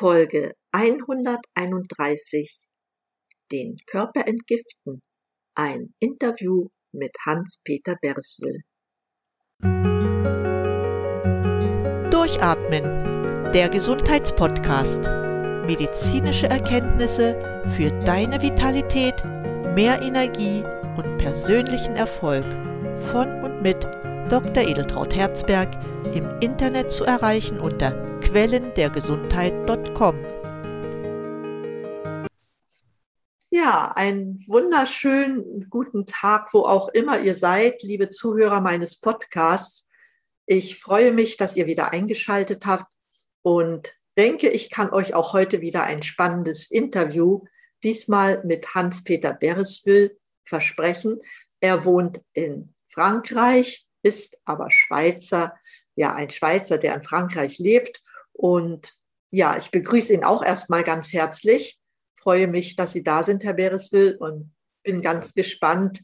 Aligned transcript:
Folge 0.00 0.52
131 0.72 2.64
Den 3.52 3.76
Körper 3.86 4.26
entgiften. 4.26 5.02
Ein 5.54 5.92
Interview 5.98 6.68
mit 6.90 7.10
Hans-Peter 7.26 7.96
Berswil. 8.00 8.62
Durchatmen. 12.10 13.52
Der 13.52 13.68
Gesundheitspodcast. 13.68 15.02
Medizinische 15.66 16.46
Erkenntnisse 16.46 17.62
für 17.76 17.90
deine 18.06 18.40
Vitalität, 18.40 19.22
mehr 19.74 20.00
Energie 20.00 20.64
und 20.96 21.18
persönlichen 21.18 21.96
Erfolg. 21.96 22.46
Von 23.12 23.44
und 23.44 23.60
mit 23.60 23.84
Dr. 24.30 24.66
Edeltraut 24.66 25.14
Herzberg 25.14 25.68
im 26.06 26.38
Internet 26.40 26.90
zu 26.90 27.04
erreichen 27.04 27.60
unter 27.60 27.92
quellendergesundheit.com. 28.20 30.16
Ja, 33.50 33.92
einen 33.96 34.44
wunderschönen 34.46 35.68
guten 35.68 36.06
Tag, 36.06 36.54
wo 36.54 36.60
auch 36.60 36.88
immer 36.88 37.20
ihr 37.20 37.34
seid, 37.34 37.82
liebe 37.82 38.08
Zuhörer 38.08 38.60
meines 38.60 39.00
Podcasts. 39.00 39.88
Ich 40.46 40.78
freue 40.78 41.12
mich, 41.12 41.36
dass 41.36 41.56
ihr 41.56 41.66
wieder 41.66 41.92
eingeschaltet 41.92 42.64
habt 42.66 42.92
und 43.42 43.98
denke, 44.16 44.48
ich 44.48 44.70
kann 44.70 44.90
euch 44.90 45.14
auch 45.14 45.32
heute 45.32 45.60
wieder 45.60 45.82
ein 45.82 46.02
spannendes 46.02 46.70
Interview, 46.70 47.44
diesmal 47.82 48.44
mit 48.44 48.74
Hans-Peter 48.74 49.32
Bereswil, 49.32 50.18
versprechen. 50.44 51.18
Er 51.60 51.84
wohnt 51.84 52.22
in 52.32 52.74
Frankreich, 52.86 53.86
ist 54.02 54.38
aber 54.44 54.70
Schweizer, 54.70 55.54
ja, 55.96 56.14
ein 56.14 56.30
Schweizer, 56.30 56.78
der 56.78 56.94
in 56.94 57.02
Frankreich 57.02 57.58
lebt 57.58 58.02
und 58.32 58.94
ja, 59.30 59.56
ich 59.56 59.70
begrüße 59.70 60.12
ihn 60.12 60.24
auch 60.24 60.42
erstmal 60.42 60.82
ganz 60.82 61.12
herzlich. 61.12 61.78
Freue 62.18 62.48
mich, 62.48 62.74
dass 62.74 62.92
Sie 62.92 63.04
da 63.04 63.22
sind, 63.22 63.44
Herr 63.44 63.54
Bereswil, 63.54 64.16
und 64.16 64.52
bin 64.82 65.02
ganz 65.02 65.34
gespannt, 65.34 66.02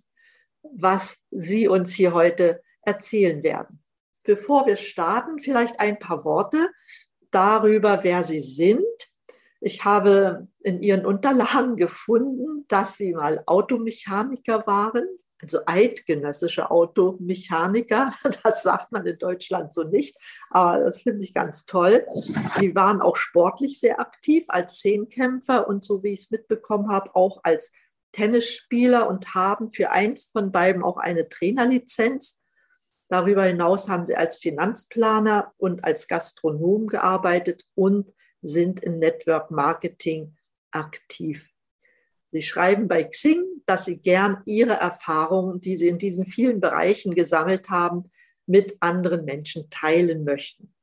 was 0.63 1.19
Sie 1.31 1.67
uns 1.69 1.95
hier 1.95 2.13
heute 2.13 2.63
erzählen 2.83 3.43
werden. 3.43 3.83
Bevor 4.23 4.67
wir 4.67 4.77
starten, 4.77 5.41
vielleicht 5.41 5.81
ein 5.81 5.99
paar 5.99 6.25
Worte 6.25 6.71
darüber, 7.31 8.01
wer 8.03 8.23
Sie 8.23 8.41
sind. 8.41 8.85
Ich 9.61 9.85
habe 9.85 10.49
in 10.61 10.83
Ihren 10.83 11.05
Unterlagen 11.05 11.77
gefunden, 11.77 12.65
dass 12.69 12.97
Sie 12.97 13.13
mal 13.13 13.43
Automechaniker 13.47 14.67
waren 14.67 15.07
also 15.41 15.59
eidgenössische 15.67 16.71
Automechaniker. 16.71 18.13
Das 18.43 18.63
sagt 18.63 18.93
man 18.93 19.07
in 19.07 19.19
Deutschland 19.19 19.73
so 19.73 19.83
nicht, 19.83 20.17
aber 20.51 20.85
das 20.85 21.03
finde 21.03 21.25
ich 21.25 21.35
ganz 21.35 21.67
toll. 21.67 22.07
Die 22.61 22.75
waren 22.75 23.01
auch 23.01 23.17
sportlich 23.17 23.81
sehr 23.81 24.01
aktiv 24.01 24.45
als 24.49 24.79
Zehnkämpfer 24.79 25.69
und 25.69 25.85
so 25.85 26.03
wie 26.03 26.13
ich 26.13 26.21
es 26.21 26.31
mitbekommen 26.31 26.91
habe, 26.91 27.15
auch 27.15 27.41
als 27.43 27.73
Tennisspieler 28.13 29.09
und 29.09 29.35
haben 29.35 29.71
für 29.71 29.91
eins 29.91 30.27
von 30.27 30.53
beiden 30.53 30.83
auch 30.83 30.97
eine 30.97 31.29
Trainerlizenz. 31.29 32.41
Darüber 33.09 33.45
hinaus 33.45 33.89
haben 33.89 34.07
sie 34.07 34.17
als 34.17 34.39
Finanzplaner 34.39 35.53
und 35.59 35.85
als 35.85 36.09
Gastronom 36.09 36.87
gearbeitet 36.87 37.65
und 37.75 38.13
sind 38.43 38.81
im 38.81 38.99
Network 38.99 39.51
Marketing 39.51 40.37
aktiv. 40.71 41.56
Sie 42.37 42.43
schreiben 42.43 42.87
bei 42.87 43.03
Xing, 43.05 43.43
dass 43.65 43.87
Sie 43.87 43.97
gern 43.97 44.43
Ihre 44.45 44.75
Erfahrungen, 44.75 45.59
die 45.59 45.75
Sie 45.79 45.89
in 45.89 45.97
diesen 45.97 46.27
vielen 46.27 46.61
Bereichen 46.61 47.15
gesammelt 47.15 47.71
haben, 47.71 48.11
mit 48.45 48.77
anderen 48.81 49.25
Menschen 49.25 49.71
teilen 49.71 50.23
möchten. 50.23 50.75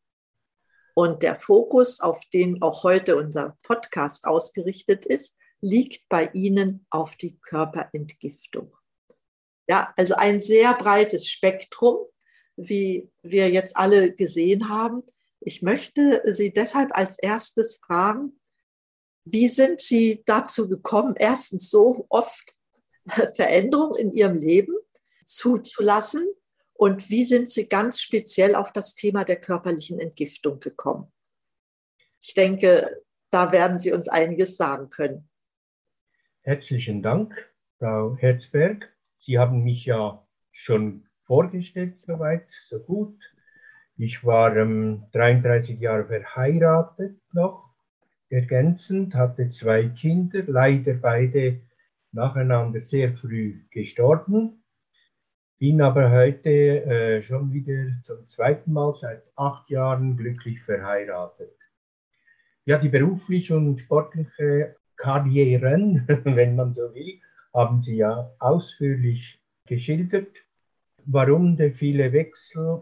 Und 0.95 1.21
der 1.21 1.35
Fokus, 1.35 1.99
auf 1.99 2.25
den 2.33 2.63
auch 2.63 2.83
heute 2.83 3.17
unser 3.17 3.55
Podcast 3.61 4.25
ausgerichtet 4.25 5.05
ist, 5.05 5.37
liegt 5.61 6.09
bei 6.09 6.31
Ihnen 6.33 6.87
auf 6.89 7.17
die 7.17 7.37
Körperentgiftung. 7.37 8.75
Ja, 9.67 9.93
also 9.95 10.15
ein 10.15 10.41
sehr 10.41 10.73
breites 10.73 11.29
Spektrum, 11.29 11.97
wie 12.55 13.11
wir 13.21 13.51
jetzt 13.51 13.77
alle 13.77 14.11
gesehen 14.11 14.69
haben. 14.69 15.03
Ich 15.39 15.61
möchte 15.61 16.19
Sie 16.33 16.51
deshalb 16.51 16.97
als 16.97 17.19
erstes 17.19 17.77
fragen, 17.77 18.39
wie 19.25 19.47
sind 19.47 19.79
Sie 19.79 20.23
dazu 20.25 20.69
gekommen, 20.69 21.15
erstens 21.17 21.69
so 21.69 22.05
oft 22.09 22.55
Veränderungen 23.35 23.95
in 23.95 24.11
Ihrem 24.11 24.37
Leben 24.37 24.75
zuzulassen? 25.25 26.27
Und 26.73 27.09
wie 27.09 27.23
sind 27.23 27.49
Sie 27.49 27.69
ganz 27.69 28.01
speziell 28.01 28.55
auf 28.55 28.73
das 28.73 28.95
Thema 28.95 29.23
der 29.23 29.37
körperlichen 29.37 29.99
Entgiftung 29.99 30.59
gekommen? 30.59 31.11
Ich 32.19 32.33
denke, 32.33 33.03
da 33.29 33.51
werden 33.51 33.79
Sie 33.79 33.91
uns 33.91 34.07
einiges 34.07 34.57
sagen 34.57 34.89
können. 34.89 35.29
Herzlichen 36.41 37.01
Dank, 37.01 37.33
Frau 37.79 38.17
Herzberg. 38.17 38.93
Sie 39.19 39.39
haben 39.39 39.63
mich 39.63 39.85
ja 39.85 40.27
schon 40.51 41.07
vorgestellt, 41.25 42.01
soweit, 42.01 42.49
so 42.67 42.79
gut. 42.79 43.17
Ich 43.95 44.25
war 44.25 44.55
ähm, 44.57 45.05
33 45.13 45.79
Jahre 45.79 46.05
verheiratet 46.05 47.17
noch 47.31 47.72
ergänzend, 48.33 49.15
hatte 49.15 49.49
zwei 49.49 49.87
Kinder, 49.89 50.43
leider 50.47 50.95
beide 50.95 51.61
nacheinander 52.11 52.81
sehr 52.81 53.13
früh 53.13 53.61
gestorben. 53.69 54.63
Bin 55.59 55.81
aber 55.81 56.11
heute 56.11 56.49
äh, 56.49 57.21
schon 57.21 57.53
wieder 57.53 57.91
zum 58.01 58.27
zweiten 58.27 58.73
Mal 58.73 58.93
seit 58.95 59.23
acht 59.35 59.69
Jahren 59.69 60.17
glücklich 60.17 60.61
verheiratet. 60.61 61.55
Ja, 62.65 62.77
die 62.77 62.89
berufliche 62.89 63.55
und 63.55 63.79
sportliche 63.79 64.75
Karrieren, 64.95 66.05
wenn 66.23 66.55
man 66.55 66.73
so 66.73 66.93
will, 66.93 67.19
haben 67.53 67.81
Sie 67.81 67.97
ja 67.97 68.31
ausführlich 68.39 69.39
geschildert. 69.65 70.35
Warum 71.05 71.55
der 71.55 71.73
viele 71.73 72.11
Wechsel? 72.11 72.81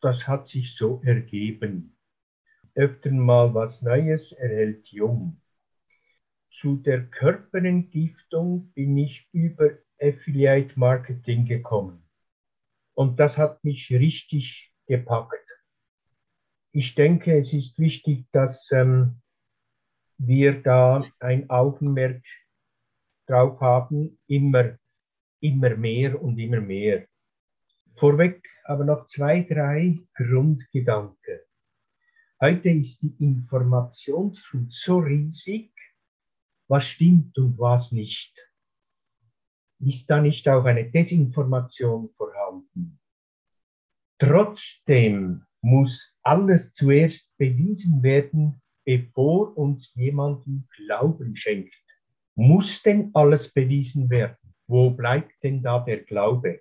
Das 0.00 0.26
hat 0.26 0.48
sich 0.48 0.76
so 0.76 1.02
ergeben 1.04 1.97
öfter 2.78 3.10
mal 3.10 3.52
was 3.54 3.82
Neues, 3.82 4.30
erhält 4.30 4.86
jung. 4.88 5.40
Zu 6.48 6.76
der 6.76 7.06
Körperentgiftung 7.06 8.70
bin 8.72 8.96
ich 8.96 9.28
über 9.32 9.70
Affiliate 10.00 10.78
Marketing 10.78 11.44
gekommen. 11.44 12.04
Und 12.94 13.18
das 13.18 13.36
hat 13.36 13.64
mich 13.64 13.90
richtig 13.90 14.72
gepackt. 14.86 15.44
Ich 16.70 16.94
denke, 16.94 17.36
es 17.36 17.52
ist 17.52 17.78
wichtig, 17.80 18.26
dass 18.30 18.70
ähm, 18.70 19.20
wir 20.18 20.62
da 20.62 21.04
ein 21.18 21.50
Augenmerk 21.50 22.22
drauf 23.26 23.60
haben, 23.60 24.20
immer, 24.28 24.78
immer 25.40 25.76
mehr 25.76 26.22
und 26.22 26.38
immer 26.38 26.60
mehr. 26.60 27.06
Vorweg 27.94 28.48
aber 28.64 28.84
noch 28.84 29.06
zwei, 29.06 29.42
drei 29.42 29.98
Grundgedanken. 30.14 31.40
Heute 32.40 32.68
ist 32.68 33.02
die 33.02 33.16
Informationsflut 33.18 34.72
so 34.72 34.98
riesig, 34.98 35.72
was 36.68 36.86
stimmt 36.86 37.36
und 37.36 37.58
was 37.58 37.90
nicht. 37.90 38.32
Ist 39.80 40.08
da 40.08 40.20
nicht 40.20 40.48
auch 40.48 40.64
eine 40.64 40.88
Desinformation 40.88 42.10
vorhanden? 42.10 43.00
Trotzdem 44.20 45.46
muss 45.62 46.14
alles 46.22 46.72
zuerst 46.72 47.36
bewiesen 47.38 48.04
werden, 48.04 48.62
bevor 48.84 49.56
uns 49.58 49.92
jemanden 49.96 50.68
Glauben 50.76 51.34
schenkt. 51.34 51.74
Muss 52.36 52.80
denn 52.84 53.10
alles 53.14 53.52
bewiesen 53.52 54.10
werden? 54.10 54.54
Wo 54.68 54.90
bleibt 54.90 55.42
denn 55.42 55.60
da 55.60 55.80
der 55.80 56.04
Glaube? 56.04 56.60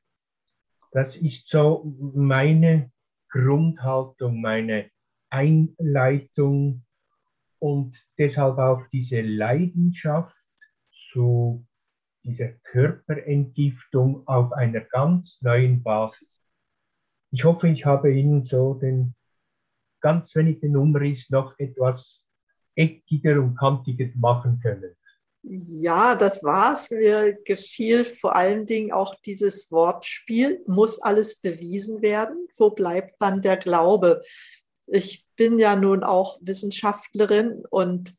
Das 0.91 1.17
ist 1.17 1.47
so 1.47 1.83
meine 2.15 2.91
Grundhaltung, 3.29 4.41
meine 4.41 4.89
Einleitung 5.29 6.83
und 7.59 8.05
deshalb 8.17 8.57
auch 8.57 8.83
diese 8.91 9.21
Leidenschaft 9.21 10.50
zu 10.91 11.65
dieser 12.24 12.50
Körperentgiftung 12.63 14.27
auf 14.27 14.51
einer 14.53 14.81
ganz 14.81 15.41
neuen 15.41 15.81
Basis. 15.81 16.44
Ich 17.31 17.44
hoffe, 17.44 17.69
ich 17.69 17.85
habe 17.85 18.13
Ihnen 18.13 18.44
so 18.44 18.74
den 18.74 19.15
ganz 20.01 20.35
wenig 20.35 20.59
den 20.59 20.77
Umriss 20.77 21.30
noch 21.30 21.57
etwas 21.57 22.23
eckiger 22.75 23.41
und 23.41 23.56
kantiger 23.56 24.07
machen 24.15 24.59
können. 24.62 24.95
Ja, 25.44 26.15
das 26.15 26.44
war's. 26.44 26.91
Mir 26.91 27.38
gefiel 27.45 28.03
vor 28.03 28.35
allen 28.35 28.65
Dingen 28.65 28.91
auch 28.91 29.15
dieses 29.25 29.71
Wortspiel, 29.71 30.62
muss 30.68 31.01
alles 31.01 31.39
bewiesen 31.39 32.01
werden. 32.01 32.47
Wo 32.57 32.71
bleibt 32.71 33.13
dann 33.19 33.41
der 33.41 33.57
Glaube? 33.57 34.21
Ich 34.88 35.25
bin 35.36 35.60
ja 35.60 35.75
nun 35.75 36.04
auch 36.04 36.39
Wissenschaftlerin 36.42 37.63
und 37.69 38.16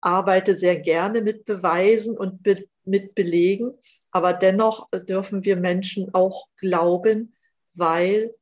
arbeite 0.00 0.54
sehr 0.54 0.80
gerne 0.80 1.20
mit 1.20 1.44
Beweisen 1.44 2.16
und 2.16 2.42
be 2.42 2.56
mit 2.84 3.14
Belegen. 3.14 3.78
Aber 4.10 4.32
dennoch 4.32 4.88
dürfen 4.90 5.44
wir 5.44 5.56
Menschen 5.56 6.12
auch 6.14 6.48
glauben, 6.56 7.36
weil 7.74 8.32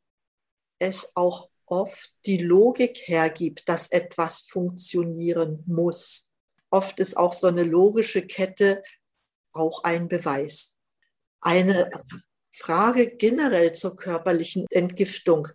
es 0.78 1.12
auch 1.14 1.50
oft 1.66 2.14
die 2.26 2.38
Logik 2.38 2.96
hergibt, 3.04 3.68
dass 3.68 3.92
etwas 3.92 4.42
funktionieren 4.42 5.62
muss. 5.66 6.32
Oft 6.70 7.00
ist 7.00 7.16
auch 7.16 7.32
so 7.32 7.48
eine 7.48 7.64
logische 7.64 8.22
Kette 8.22 8.82
auch 9.52 9.84
ein 9.84 10.08
Beweis. 10.08 10.78
Eine 11.40 11.90
Frage 12.50 13.16
generell 13.16 13.72
zur 13.72 13.96
körperlichen 13.96 14.66
Entgiftung. 14.70 15.48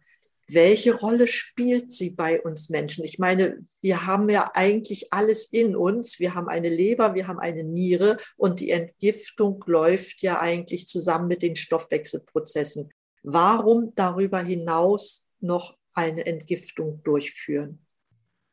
Welche 0.47 0.95
Rolle 0.95 1.27
spielt 1.27 1.91
sie 1.91 2.11
bei 2.11 2.39
uns 2.41 2.69
Menschen? 2.69 3.03
Ich 3.03 3.17
meine, 3.17 3.57
wir 3.81 4.05
haben 4.05 4.29
ja 4.29 4.49
eigentlich 4.53 5.11
alles 5.11 5.51
in 5.51 5.75
uns. 5.75 6.19
Wir 6.19 6.35
haben 6.35 6.47
eine 6.47 6.69
Leber, 6.69 7.15
wir 7.15 7.27
haben 7.27 7.39
eine 7.39 7.63
Niere 7.63 8.17
und 8.37 8.59
die 8.59 8.69
Entgiftung 8.69 9.63
läuft 9.65 10.21
ja 10.21 10.39
eigentlich 10.39 10.87
zusammen 10.87 11.27
mit 11.27 11.41
den 11.41 11.55
Stoffwechselprozessen. 11.55 12.91
Warum 13.23 13.93
darüber 13.95 14.39
hinaus 14.39 15.29
noch 15.39 15.77
eine 15.95 16.25
Entgiftung 16.27 17.01
durchführen? 17.03 17.79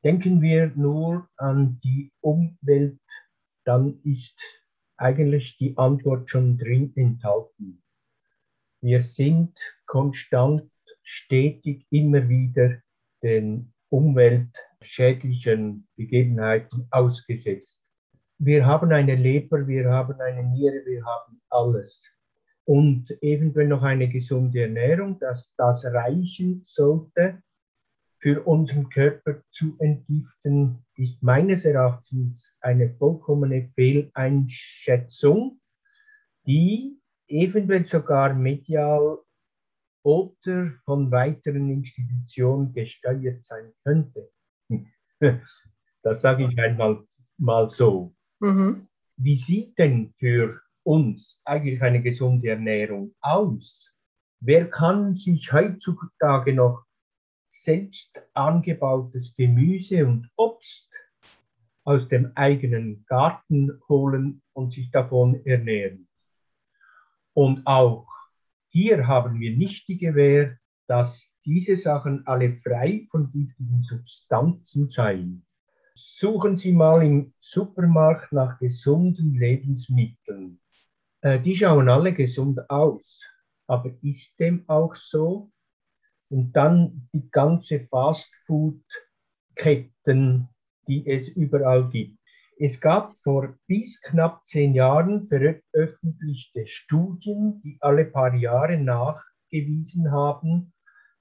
Denken 0.03 0.41
wir 0.41 0.73
nur 0.75 1.29
an 1.37 1.79
die 1.85 2.11
Umwelt, 2.21 2.99
dann 3.65 4.01
ist 4.03 4.41
eigentlich 4.97 5.59
die 5.59 5.77
Antwort 5.77 6.31
schon 6.31 6.59
drin 6.59 6.93
enthalten. 6.97 7.83
Wir 8.81 9.03
sind 9.03 9.59
konstant, 9.87 10.72
stetig 11.03 11.87
immer 11.91 12.29
wieder 12.29 12.79
den 13.23 13.73
umweltschädlichen 13.91 15.87
Begebenheiten 15.97 16.87
ausgesetzt. 16.91 17.93
Wir 18.39 18.67
haben 18.67 18.91
eine 18.93 19.15
Leber, 19.15 19.67
wir 19.67 19.91
haben 19.91 20.21
eine 20.21 20.43
Niere, 20.43 20.85
wir 20.87 21.05
haben 21.05 21.41
alles. 21.49 22.11
Und 22.65 23.11
eventuell 23.23 23.69
noch 23.69 23.83
eine 23.83 24.09
gesunde 24.09 24.63
Ernährung, 24.63 25.19
dass 25.19 25.55
das 25.57 25.85
reichen 25.85 26.63
sollte, 26.65 27.43
für 28.23 28.43
unseren 28.45 28.89
Körper 28.89 29.43
zu 29.51 29.77
entgiften, 29.81 30.85
ist 30.95 31.23
meines 31.25 31.65
Erachtens 31.65 32.57
eine 32.61 32.95
vollkommene 32.95 33.67
Fehleinschätzung, 33.67 35.61
die 36.47 37.01
eventuell 37.27 37.85
sogar 37.85 38.33
medial 38.33 39.19
oder 40.03 40.73
von 40.85 41.11
weiteren 41.11 41.71
Institutionen 41.71 42.73
gesteuert 42.73 43.45
sein 43.45 43.73
könnte. 43.85 44.31
Das 46.05 46.21
sage 46.21 46.49
ich 46.51 46.59
einmal 46.59 47.05
mal 47.39 47.71
so. 47.71 48.13
Mhm. 48.41 48.89
Wie 49.17 49.37
sieht 49.37 49.79
denn 49.79 50.11
für 50.11 50.61
uns 50.83 51.41
eigentlich 51.45 51.81
eine 51.81 52.03
gesunde 52.03 52.49
Ernährung 52.49 53.15
aus? 53.21 53.93
Wer 54.41 54.69
kann 54.69 55.15
sich 55.15 55.53
heutzutage 55.53 56.53
noch 56.55 56.85
selbst 57.49 58.21
angebautes 58.33 59.37
Gemüse 59.37 60.07
und 60.07 60.29
Obst 60.37 60.89
aus 61.85 62.09
dem 62.09 62.33
eigenen 62.35 63.05
Garten 63.07 63.81
holen 63.89 64.43
und 64.53 64.73
sich 64.73 64.91
davon 64.91 65.45
ernähren. 65.45 66.09
Und 67.35 67.67
auch 67.67 68.07
hier 68.73 69.07
haben 69.07 69.39
wir 69.39 69.55
nicht 69.55 69.87
die 69.87 69.99
Gewähr, 69.99 70.57
dass 70.87 71.31
diese 71.45 71.77
Sachen 71.77 72.27
alle 72.27 72.57
frei 72.57 73.07
von 73.11 73.31
giftigen 73.31 73.83
Substanzen 73.83 74.89
seien. 74.89 75.45
Suchen 75.95 76.57
Sie 76.57 76.73
mal 76.73 77.05
im 77.05 77.35
Supermarkt 77.39 78.33
nach 78.33 78.59
gesunden 78.59 79.35
Lebensmitteln. 79.35 80.59
Äh, 81.21 81.39
die 81.41 81.55
schauen 81.55 81.91
alle 81.91 82.15
gesund 82.15 82.71
aus. 82.71 83.21
Aber 83.67 83.93
ist 84.03 84.41
dem 84.41 84.67
auch 84.69 84.97
so? 84.97 85.51
Und 86.31 86.53
dann 86.53 87.11
die 87.13 87.31
ganze 87.31 87.81
Fastfood-Ketten, 87.81 90.49
die 90.89 91.07
es 91.07 91.29
überall 91.29 91.91
gibt. 91.91 92.22
Es 92.65 92.81
gab 92.81 93.17
vor 93.17 93.59
bis 93.67 94.01
knapp 94.01 94.47
zehn 94.47 94.73
Jahren 94.73 95.25
veröffentlichte 95.25 96.65
Studien, 96.69 97.61
die 97.65 97.77
alle 97.81 98.05
paar 98.05 98.37
Jahre 98.37 98.79
nachgewiesen 98.79 100.13
haben, 100.13 100.73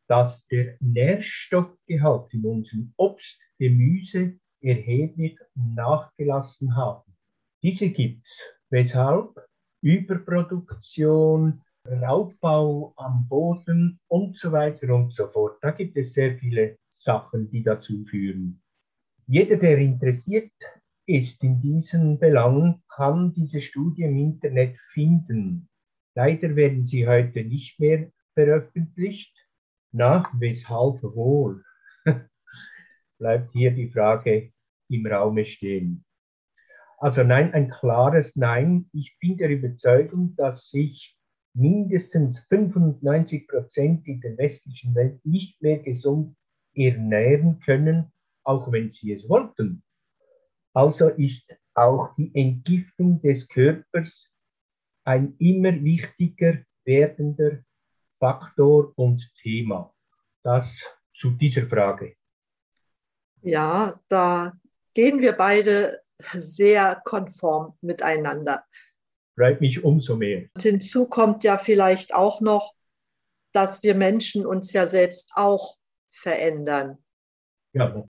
dass 0.08 0.46
der 0.50 0.78
Nährstoffgehalt 0.82 2.32
in 2.36 2.46
unserem 2.46 2.94
Obst, 2.96 3.40
Gemüse 3.58 4.38
erheblich 4.62 5.36
nachgelassen 5.56 6.76
haben. 6.76 7.12
Diese 7.64 7.90
gibt 7.90 8.28
es. 8.28 8.40
Weshalb? 8.70 9.44
Überproduktion, 9.82 11.64
Raubbau 11.88 12.94
am 12.98 13.28
Boden 13.28 14.00
und 14.08 14.38
so 14.38 14.52
weiter 14.52 14.94
und 14.94 15.12
so 15.12 15.26
fort. 15.26 15.58
Da 15.64 15.72
gibt 15.72 15.98
es 15.98 16.14
sehr 16.14 16.38
viele 16.38 16.78
Sachen, 16.88 17.50
die 17.50 17.64
dazu 17.64 18.06
führen. 18.06 18.62
Jeder, 19.26 19.58
der 19.58 19.80
interessiert 19.80 20.52
ist 21.16 21.44
in 21.44 21.60
diesen 21.62 22.20
Belangen, 22.20 22.84
kann 22.90 23.34
diese 23.34 23.62
Studie 23.62 24.04
im 24.04 24.18
Internet 24.18 24.78
finden. 24.80 25.70
Leider 26.16 26.56
werden 26.56 26.84
sie 26.84 27.08
heute 27.08 27.44
nicht 27.44 27.80
mehr 27.80 28.12
veröffentlicht. 28.34 29.36
Na, 29.92 30.30
weshalb 30.34 31.04
wohl? 31.04 31.64
Bleibt 33.18 33.52
hier 33.54 33.72
die 33.72 33.88
Frage 33.88 34.52
im 34.90 35.06
Raume 35.06 35.46
stehen. 35.46 36.06
Also 36.98 37.24
nein, 37.24 37.54
ein 37.54 37.70
klares 37.70 38.36
Nein. 38.36 38.90
Ich 38.94 39.18
bin 39.20 39.38
der 39.38 39.50
Überzeugung, 39.50 40.36
dass 40.36 40.70
sich 40.70 41.18
mindestens 41.54 42.40
95 42.42 43.48
Prozent 43.48 44.08
in 44.08 44.22
der 44.22 44.38
westlichen 44.38 44.96
Welt 44.96 45.26
nicht 45.26 45.62
mehr 45.62 45.80
gesund 45.80 46.36
ernähren 46.74 47.60
können, 47.60 48.12
auch 48.44 48.72
wenn 48.72 48.90
sie 48.90 49.14
es 49.14 49.28
wollten. 49.28 49.84
Also 50.74 51.10
ist 51.10 51.56
auch 51.74 52.16
die 52.16 52.32
Entgiftung 52.34 53.22
des 53.22 53.48
Körpers 53.48 54.34
ein 55.04 55.36
immer 55.40 55.74
wichtiger 55.84 56.60
werdender 56.86 57.64
Faktor 58.20 58.94
und 58.96 59.32
Thema. 59.42 59.94
Das 60.44 60.84
zu 61.14 61.32
dieser 61.32 61.68
Frage. 61.68 62.16
Ja, 63.42 64.00
da 64.08 64.54
gehen 64.94 65.20
wir 65.20 65.34
beide 65.34 66.02
sehr 66.18 67.02
konform 67.04 67.78
miteinander 67.82 68.64
freut 69.42 69.62
mich 69.62 69.84
umso 69.84 70.16
mehr. 70.16 70.50
Und 70.54 70.62
hinzu 70.62 71.08
kommt 71.08 71.44
ja 71.44 71.58
vielleicht 71.58 72.14
auch 72.14 72.42
noch, 72.42 72.74
dass 73.54 73.84
wir 73.84 73.96
Menschen 73.96 74.46
uns 74.46 74.72
ja 74.74 74.88
selbst 74.88 75.32
auch 75.36 75.78
verändern. 76.10 76.98
Ja. 77.74 78.08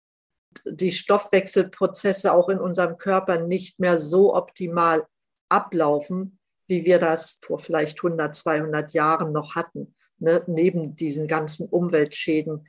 Die 0.65 0.91
Stoffwechselprozesse 0.91 2.33
auch 2.33 2.49
in 2.49 2.59
unserem 2.59 2.97
Körper 2.97 3.41
nicht 3.41 3.79
mehr 3.79 3.97
so 3.97 4.35
optimal 4.35 5.05
ablaufen, 5.49 6.39
wie 6.67 6.85
wir 6.85 6.99
das 6.99 7.37
vor 7.41 7.59
vielleicht 7.59 7.99
100, 7.99 8.35
200 8.35 8.93
Jahren 8.93 9.31
noch 9.31 9.55
hatten, 9.55 9.95
ne? 10.19 10.43
neben 10.47 10.95
diesen 10.95 11.27
ganzen 11.27 11.69
Umweltschäden. 11.69 12.67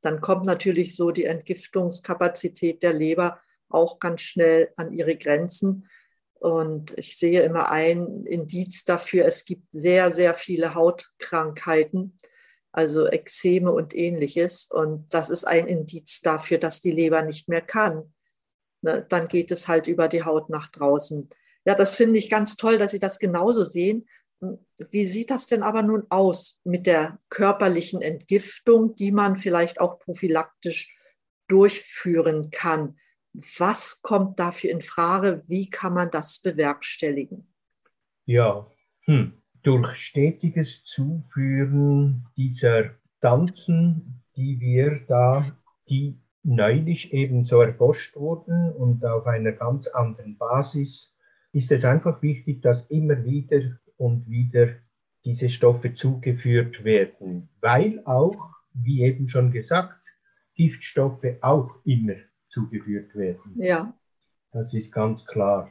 Dann 0.00 0.20
kommt 0.20 0.46
natürlich 0.46 0.96
so 0.96 1.10
die 1.10 1.24
Entgiftungskapazität 1.24 2.82
der 2.82 2.92
Leber 2.92 3.40
auch 3.68 3.98
ganz 3.98 4.22
schnell 4.22 4.70
an 4.76 4.92
ihre 4.92 5.16
Grenzen. 5.16 5.88
Und 6.34 6.96
ich 6.98 7.18
sehe 7.18 7.42
immer 7.42 7.70
ein 7.70 8.26
Indiz 8.26 8.84
dafür, 8.84 9.24
es 9.24 9.44
gibt 9.44 9.72
sehr, 9.72 10.10
sehr 10.10 10.34
viele 10.34 10.74
Hautkrankheiten, 10.74 12.16
also 12.74 13.06
Ekzeme 13.06 13.70
und 13.70 13.94
ähnliches. 13.94 14.68
Und 14.70 15.06
das 15.14 15.30
ist 15.30 15.44
ein 15.44 15.68
Indiz 15.68 16.20
dafür, 16.22 16.58
dass 16.58 16.80
die 16.80 16.90
Leber 16.90 17.22
nicht 17.22 17.48
mehr 17.48 17.60
kann. 17.60 18.12
Ne, 18.82 19.06
dann 19.08 19.28
geht 19.28 19.52
es 19.52 19.68
halt 19.68 19.86
über 19.86 20.08
die 20.08 20.24
Haut 20.24 20.50
nach 20.50 20.68
draußen. 20.68 21.30
Ja, 21.64 21.76
das 21.76 21.94
finde 21.94 22.18
ich 22.18 22.28
ganz 22.28 22.56
toll, 22.56 22.76
dass 22.76 22.90
Sie 22.90 22.98
das 22.98 23.20
genauso 23.20 23.64
sehen. 23.64 24.08
Wie 24.90 25.04
sieht 25.04 25.30
das 25.30 25.46
denn 25.46 25.62
aber 25.62 25.82
nun 25.82 26.04
aus 26.10 26.60
mit 26.64 26.86
der 26.86 27.20
körperlichen 27.30 28.02
Entgiftung, 28.02 28.96
die 28.96 29.12
man 29.12 29.36
vielleicht 29.36 29.80
auch 29.80 30.00
prophylaktisch 30.00 30.98
durchführen 31.48 32.50
kann? 32.50 32.98
Was 33.56 34.02
kommt 34.02 34.40
dafür 34.40 34.70
in 34.70 34.80
Frage? 34.80 35.44
Wie 35.46 35.70
kann 35.70 35.94
man 35.94 36.10
das 36.10 36.42
bewerkstelligen? 36.42 37.54
Ja, 38.26 38.68
hm. 39.04 39.43
Durch 39.64 39.96
stetiges 39.96 40.84
Zuführen 40.84 42.26
dieser 42.36 42.90
Tanzen, 43.20 44.22
die 44.36 44.60
wir 44.60 45.00
da, 45.08 45.56
die 45.88 46.20
neulich 46.42 47.12
eben 47.12 47.46
so 47.46 47.62
erforscht 47.62 48.14
wurden 48.14 48.70
und 48.70 49.04
auf 49.04 49.26
einer 49.26 49.52
ganz 49.52 49.88
anderen 49.88 50.36
Basis, 50.36 51.14
ist 51.52 51.72
es 51.72 51.84
einfach 51.84 52.20
wichtig, 52.20 52.60
dass 52.62 52.90
immer 52.90 53.24
wieder 53.24 53.78
und 53.96 54.28
wieder 54.28 54.68
diese 55.24 55.48
Stoffe 55.48 55.94
zugeführt 55.94 56.84
werden, 56.84 57.48
weil 57.60 58.02
auch, 58.04 58.50
wie 58.74 59.02
eben 59.02 59.28
schon 59.28 59.50
gesagt, 59.50 60.04
Giftstoffe 60.54 61.38
auch 61.40 61.70
immer 61.84 62.16
zugeführt 62.48 63.14
werden. 63.14 63.54
Ja. 63.56 63.94
Das 64.52 64.74
ist 64.74 64.92
ganz 64.92 65.24
klar. 65.24 65.70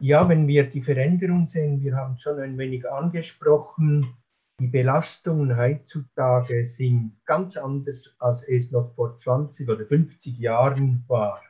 Ja, 0.00 0.28
wenn 0.28 0.46
wir 0.46 0.64
die 0.70 0.80
Veränderung 0.80 1.48
sehen, 1.48 1.82
wir 1.82 1.96
haben 1.96 2.18
schon 2.18 2.38
ein 2.38 2.56
wenig 2.56 2.88
angesprochen, 2.88 4.14
Die 4.60 4.66
Belastungen 4.66 5.56
heutzutage 5.56 6.64
sind 6.64 7.12
ganz 7.24 7.56
anders, 7.56 8.16
als 8.18 8.42
es 8.42 8.72
noch 8.72 8.92
vor 8.96 9.16
20 9.16 9.68
oder 9.68 9.86
50 9.86 10.36
Jahren 10.36 11.04
war. 11.06 11.40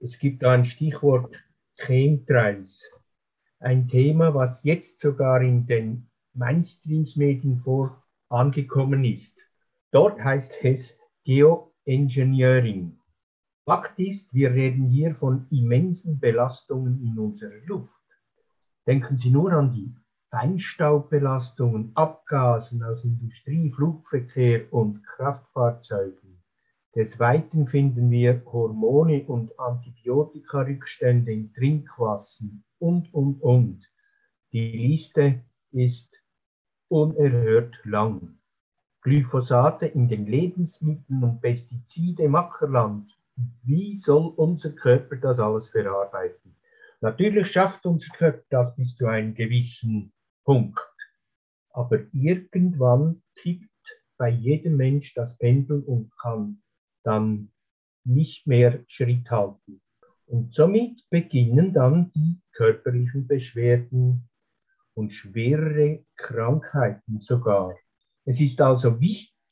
Es 0.00 0.18
gibt 0.18 0.42
da 0.42 0.52
ein 0.52 0.64
Stichwort 0.64 1.34
Chemtrails. 1.76 2.90
Ein 3.58 3.86
Thema, 3.86 4.34
was 4.34 4.64
jetzt 4.64 5.00
sogar 5.00 5.42
in 5.42 5.66
den 5.66 6.08
Mainstream-Medien 6.32 7.58
vor 7.58 8.02
angekommen 8.30 9.04
ist. 9.04 9.38
Dort 9.90 10.18
heißt 10.22 10.54
es 10.62 10.98
Geoengineering. 11.24 12.98
Fakt 13.68 13.98
ist, 13.98 14.32
wir 14.32 14.52
reden 14.52 14.86
hier 14.90 15.16
von 15.16 15.48
immensen 15.50 16.20
Belastungen 16.20 17.02
in 17.02 17.18
unserer 17.18 17.58
Luft. 17.66 18.00
Denken 18.86 19.16
Sie 19.16 19.30
nur 19.30 19.52
an 19.52 19.72
die 19.72 19.92
Feinstaubbelastungen, 20.30 21.90
Abgasen 21.96 22.84
aus 22.84 23.02
Industrie, 23.02 23.68
Flugverkehr 23.68 24.72
und 24.72 25.02
Kraftfahrzeugen. 25.04 26.44
Des 26.94 27.18
Weiteren 27.18 27.66
finden 27.66 28.08
wir 28.08 28.40
Hormone 28.44 29.24
und 29.24 29.58
Antibiotikarückstände 29.58 31.32
im 31.32 31.52
Trinkwasser 31.52 32.44
und, 32.78 33.12
und, 33.12 33.42
und. 33.42 33.84
Die 34.52 34.78
Liste 34.78 35.42
ist 35.72 36.22
unerhört 36.86 37.80
lang. 37.82 38.38
Glyphosate 39.00 39.86
in 39.86 40.06
den 40.06 40.26
Lebensmitteln 40.26 41.24
und 41.24 41.40
Pestizide 41.40 42.22
im 42.22 42.36
Ackerland. 42.36 43.15
Wie 43.62 43.96
soll 43.96 44.32
unser 44.36 44.72
Körper 44.72 45.16
das 45.16 45.38
alles 45.38 45.68
verarbeiten? 45.68 46.56
Natürlich 47.00 47.50
schafft 47.50 47.84
unser 47.84 48.12
Körper 48.14 48.44
das 48.48 48.74
bis 48.74 48.96
zu 48.96 49.06
einem 49.06 49.34
gewissen 49.34 50.12
Punkt. 50.44 50.80
Aber 51.70 52.00
irgendwann 52.12 53.22
kippt 53.34 53.68
bei 54.16 54.30
jedem 54.30 54.76
Mensch 54.76 55.12
das 55.14 55.36
Pendel 55.36 55.82
und 55.82 56.16
kann 56.16 56.62
dann 57.02 57.52
nicht 58.04 58.46
mehr 58.46 58.82
Schritt 58.86 59.30
halten. 59.30 59.82
Und 60.26 60.54
somit 60.54 61.04
beginnen 61.10 61.72
dann 61.72 62.10
die 62.12 62.40
körperlichen 62.52 63.26
Beschwerden 63.26 64.28
und 64.94 65.12
schwerere 65.12 66.04
Krankheiten 66.16 67.20
sogar. 67.20 67.76
Es 68.24 68.40
ist 68.40 68.60
also 68.60 69.00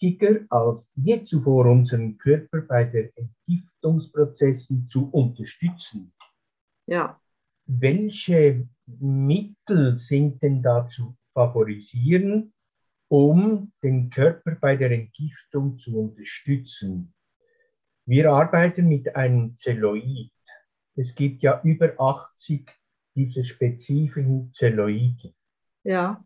wichtiger 0.00 0.44
als 0.48 0.92
je 0.94 1.24
zuvor 1.24 1.66
unseren 1.66 2.18
Körper 2.18 2.62
bei 2.62 2.84
den 2.84 3.10
Entgiftungsprozessen 3.16 4.86
zu 4.86 5.10
unterstützen. 5.10 6.12
Ja. 6.86 7.20
Welche 7.66 8.68
Mittel 8.86 9.96
sind 9.96 10.42
denn 10.42 10.62
da 10.62 10.86
zu 10.86 11.16
favorisieren, 11.32 12.52
um 13.08 13.72
den 13.82 14.10
Körper 14.10 14.56
bei 14.60 14.76
der 14.76 14.90
Entgiftung 14.90 15.78
zu 15.78 15.98
unterstützen? 15.98 17.14
Wir 18.06 18.30
arbeiten 18.30 18.88
mit 18.88 19.16
einem 19.16 19.56
Zelluloid. 19.56 20.30
Es 20.96 21.14
gibt 21.14 21.42
ja 21.42 21.60
über 21.64 21.98
80 21.98 22.70
dieser 23.14 23.44
spezifischen 23.44 24.52
Zelluloide. 24.52 25.32
Ja. 25.84 26.24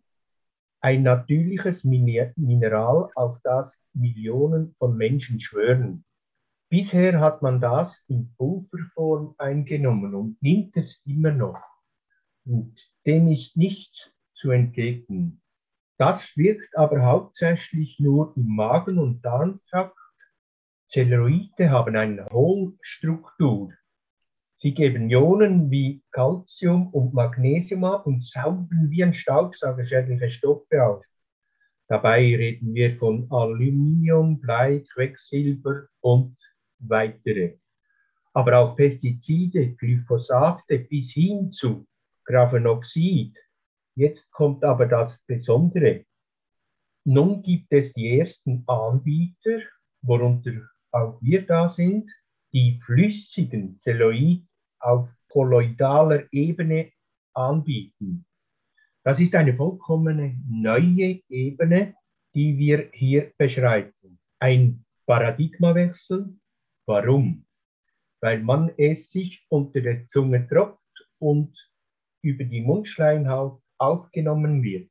Ein 0.88 1.02
natürliches 1.02 1.84
Mineral, 1.84 3.10
auf 3.14 3.38
das 3.42 3.78
Millionen 3.92 4.72
von 4.72 4.96
Menschen 4.96 5.38
schwören. 5.38 6.06
Bisher 6.70 7.20
hat 7.20 7.42
man 7.42 7.60
das 7.60 8.02
in 8.08 8.34
Pulverform 8.38 9.34
eingenommen 9.36 10.14
und 10.14 10.42
nimmt 10.42 10.74
es 10.78 11.02
immer 11.04 11.30
noch. 11.30 11.60
Und 12.46 12.74
dem 13.04 13.28
ist 13.28 13.58
nichts 13.58 14.14
zu 14.32 14.50
entgegnen. 14.50 15.42
Das 15.98 16.34
wirkt 16.38 16.74
aber 16.74 17.02
hauptsächlich 17.02 18.00
nur 18.00 18.34
im 18.34 18.56
Magen- 18.56 18.98
und 18.98 19.22
Darmtrakt. 19.22 19.94
Zelluloide 20.86 21.68
haben 21.68 21.96
eine 21.96 22.24
Hohlstruktur. 22.30 23.74
Sie 24.60 24.74
geben 24.74 25.08
Ionen 25.08 25.70
wie 25.70 26.02
Calcium 26.10 26.88
und 26.88 27.14
Magnesium 27.14 27.84
ab 27.84 28.08
und 28.08 28.24
saugen 28.24 28.90
wie 28.90 29.04
ein 29.04 29.14
Staubsauger 29.14 29.86
schädliche 29.86 30.28
Stoffe 30.28 30.84
auf. 30.84 31.04
Dabei 31.86 32.34
reden 32.34 32.74
wir 32.74 32.96
von 32.96 33.30
Aluminium, 33.30 34.40
Blei, 34.40 34.84
Quecksilber 34.92 35.86
und 36.00 36.36
weitere. 36.80 37.58
Aber 38.32 38.58
auch 38.58 38.76
Pestizide, 38.76 39.76
Glyphosate 39.76 40.80
bis 40.80 41.12
hin 41.12 41.52
zu 41.52 41.86
Graphenoxid. 42.24 43.38
Jetzt 43.94 44.32
kommt 44.32 44.64
aber 44.64 44.86
das 44.86 45.20
Besondere. 45.24 46.04
Nun 47.04 47.42
gibt 47.42 47.72
es 47.72 47.92
die 47.92 48.18
ersten 48.18 48.64
Anbieter, 48.66 49.60
worunter 50.02 50.68
auch 50.90 51.22
wir 51.22 51.46
da 51.46 51.68
sind, 51.68 52.10
die 52.52 52.72
flüssigen 52.72 53.78
Zelluloid 53.78 54.47
auf 54.80 55.14
kolloidaler 55.28 56.24
Ebene 56.32 56.92
anbieten. 57.34 58.26
Das 59.04 59.20
ist 59.20 59.34
eine 59.34 59.54
vollkommene 59.54 60.40
neue 60.48 61.20
Ebene, 61.28 61.94
die 62.34 62.56
wir 62.58 62.90
hier 62.92 63.32
beschreiten. 63.36 64.18
Ein 64.38 64.84
Paradigmawechsel. 65.06 66.36
Warum? 66.86 67.46
Weil 68.20 68.40
man 68.40 68.72
es 68.76 69.10
sich 69.10 69.46
unter 69.48 69.80
der 69.80 70.06
Zunge 70.08 70.46
tropft 70.46 71.08
und 71.18 71.56
über 72.22 72.44
die 72.44 72.60
Mundschleimhaut 72.60 73.62
aufgenommen 73.78 74.62
wird. 74.62 74.90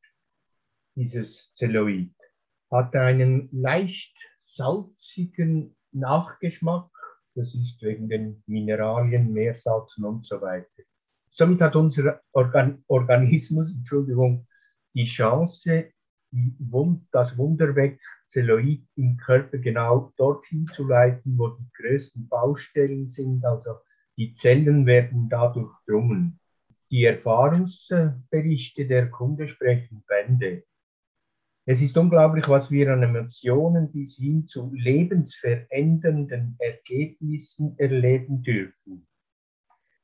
Dieses 0.95 1.53
Zelluloid 1.53 2.15
hat 2.71 2.95
einen 2.95 3.49
leicht 3.51 4.17
salzigen 4.39 5.75
Nachgeschmack. 5.91 6.89
Das 7.37 7.53
ist 7.53 7.79
wegen 7.83 8.09
den 8.09 8.41
Mineralien, 8.47 9.31
Meersalzen 9.31 10.03
und 10.05 10.25
so 10.25 10.41
weiter. 10.41 10.81
Somit 11.29 11.61
hat 11.61 11.75
unser 11.75 12.19
Organ 12.31 12.83
Organismus, 12.87 13.71
Entschuldigung, 13.71 14.47
die 14.95 15.05
Chance, 15.05 15.91
das 17.11 17.37
Wunderwerk 17.37 17.99
Zelluloid 18.25 18.81
im 18.95 19.17
Körper 19.17 19.59
genau 19.59 20.11
dorthin 20.17 20.65
zu 20.67 20.87
leiten, 20.87 21.37
wo 21.37 21.49
die 21.49 21.69
größten 21.77 22.27
Baustellen 22.27 23.07
sind. 23.07 23.45
Also 23.45 23.75
die 24.17 24.33
Zellen 24.33 24.87
werden 24.87 25.29
dadurch 25.29 25.71
drungen. 25.85 26.39
Die 26.89 27.05
Erfahrungsberichte 27.05 28.87
der 28.87 29.11
Kunde 29.11 29.47
sprechen 29.47 30.03
Bände. 30.07 30.63
Es 31.69 31.81
ist 31.81 31.97
unglaublich, 31.97 32.47
was 32.47 32.71
wir 32.71 32.93
an 32.93 33.03
Emotionen 33.03 33.91
bis 33.91 34.15
hin 34.15 34.47
zu 34.47 34.71
lebensverändernden 34.73 36.55
Ergebnissen 36.59 37.77
erleben 37.77 38.41
dürfen. 38.41 39.05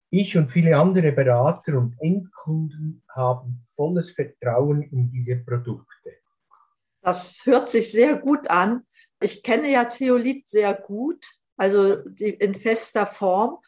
Ich 0.09 0.35
und 0.35 0.51
viele 0.51 0.77
andere 0.77 1.13
Berater 1.13 1.77
und 1.77 1.95
Endkunden 2.01 3.01
haben 3.07 3.61
volles 3.77 4.11
Vertrauen 4.11 4.81
in 4.81 5.09
diese 5.09 5.37
Produkte. 5.37 6.11
Das 7.01 7.45
hört 7.45 7.69
sich 7.69 7.93
sehr 7.93 8.17
gut 8.17 8.49
an. 8.49 8.85
Ich 9.21 9.41
kenne 9.41 9.71
ja 9.71 9.87
Zeolit 9.87 10.45
sehr 10.45 10.73
gut, 10.73 11.25
also 11.55 11.95
in 12.17 12.55
fester 12.55 13.05
Form. 13.05 13.59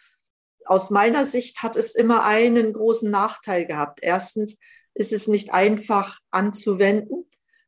Aus 0.65 0.89
meiner 0.89 1.23
Sicht 1.23 1.63
hat 1.63 1.77
es 1.77 1.95
immer 1.95 2.25
einen 2.25 2.73
großen 2.73 3.09
Nachteil 3.09 3.65
gehabt. 3.65 3.99
Erstens 4.01 4.59
ist 4.95 5.13
es 5.13 5.29
nicht 5.29 5.53
einfach 5.53 6.19
anzuwenden. 6.29 7.25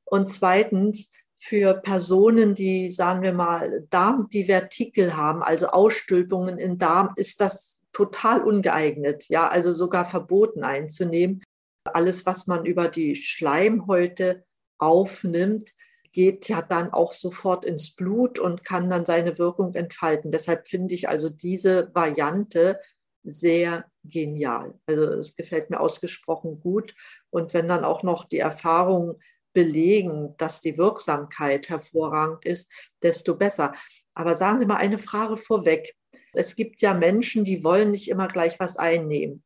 Und 0.09 0.27
zweitens 0.29 1.11
für 1.37 1.75
Personen, 1.75 2.55
die, 2.55 2.91
sagen 2.91 3.21
wir 3.21 3.33
mal, 3.33 3.85
Darmdivertikel 3.89 5.15
haben, 5.15 5.43
also 5.43 5.67
Ausstülpungen 5.67 6.57
im 6.57 6.77
Darm, 6.77 7.13
ist 7.15 7.41
das 7.41 7.83
total 7.91 8.43
ungeeignet, 8.43 9.27
ja, 9.27 9.47
also 9.47 9.71
sogar 9.71 10.05
verboten 10.05 10.63
einzunehmen. 10.63 11.43
Alles, 11.83 12.25
was 12.25 12.47
man 12.47 12.65
über 12.65 12.87
die 12.89 13.15
Schleimhäute 13.15 14.45
aufnimmt, 14.77 15.73
geht 16.11 16.47
ja 16.47 16.61
dann 16.61 16.91
auch 16.91 17.13
sofort 17.13 17.65
ins 17.65 17.95
Blut 17.95 18.39
und 18.39 18.63
kann 18.63 18.89
dann 18.89 19.05
seine 19.05 19.37
Wirkung 19.37 19.75
entfalten. 19.75 20.31
Deshalb 20.31 20.67
finde 20.67 20.95
ich 20.95 21.09
also 21.09 21.29
diese 21.29 21.91
Variante 21.93 22.79
sehr 23.23 23.85
genial. 24.03 24.79
Also 24.85 25.03
es 25.13 25.35
gefällt 25.35 25.69
mir 25.69 25.79
ausgesprochen 25.79 26.59
gut. 26.59 26.95
Und 27.29 27.53
wenn 27.53 27.67
dann 27.67 27.83
auch 27.83 28.03
noch 28.03 28.25
die 28.25 28.39
Erfahrung 28.39 29.19
belegen, 29.57 30.35
dass 30.37 30.61
die 30.61 30.77
Wirksamkeit 30.77 31.67
hervorragend 31.67 32.45
ist, 32.45 32.71
desto 33.01 33.35
besser. 33.35 33.73
Aber 34.13 34.35
sagen 34.35 34.59
Sie 34.59 34.67
mal 34.67 34.75
eine 34.75 34.99
Frage 34.99 35.35
vorweg. 35.35 35.95
Es 36.33 36.55
gibt 36.55 36.79
ja 36.83 36.93
Menschen, 36.93 37.43
die 37.43 37.63
wollen 37.63 37.89
nicht 37.89 38.07
immer 38.07 38.27
gleich 38.27 38.59
was 38.59 38.77
einnehmen. 38.77 39.43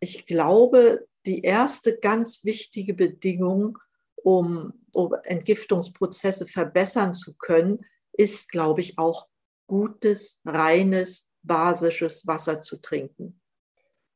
Ich 0.00 0.26
glaube, 0.26 1.06
die 1.26 1.42
erste 1.42 2.00
ganz 2.00 2.44
wichtige 2.44 2.92
Bedingung, 2.92 3.78
um, 4.16 4.72
um 4.92 5.14
Entgiftungsprozesse 5.22 6.48
verbessern 6.48 7.14
zu 7.14 7.36
können, 7.36 7.86
ist, 8.12 8.50
glaube 8.50 8.80
ich, 8.80 8.98
auch 8.98 9.28
gutes, 9.68 10.40
reines, 10.44 11.30
basisches 11.44 12.26
Wasser 12.26 12.60
zu 12.60 12.80
trinken. 12.80 13.40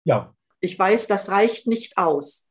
Ja. 0.03 0.35
Ich 0.59 0.77
weiß, 0.77 1.07
das 1.07 1.29
reicht 1.29 1.69
nicht 1.69 1.99
aus. 1.99 2.51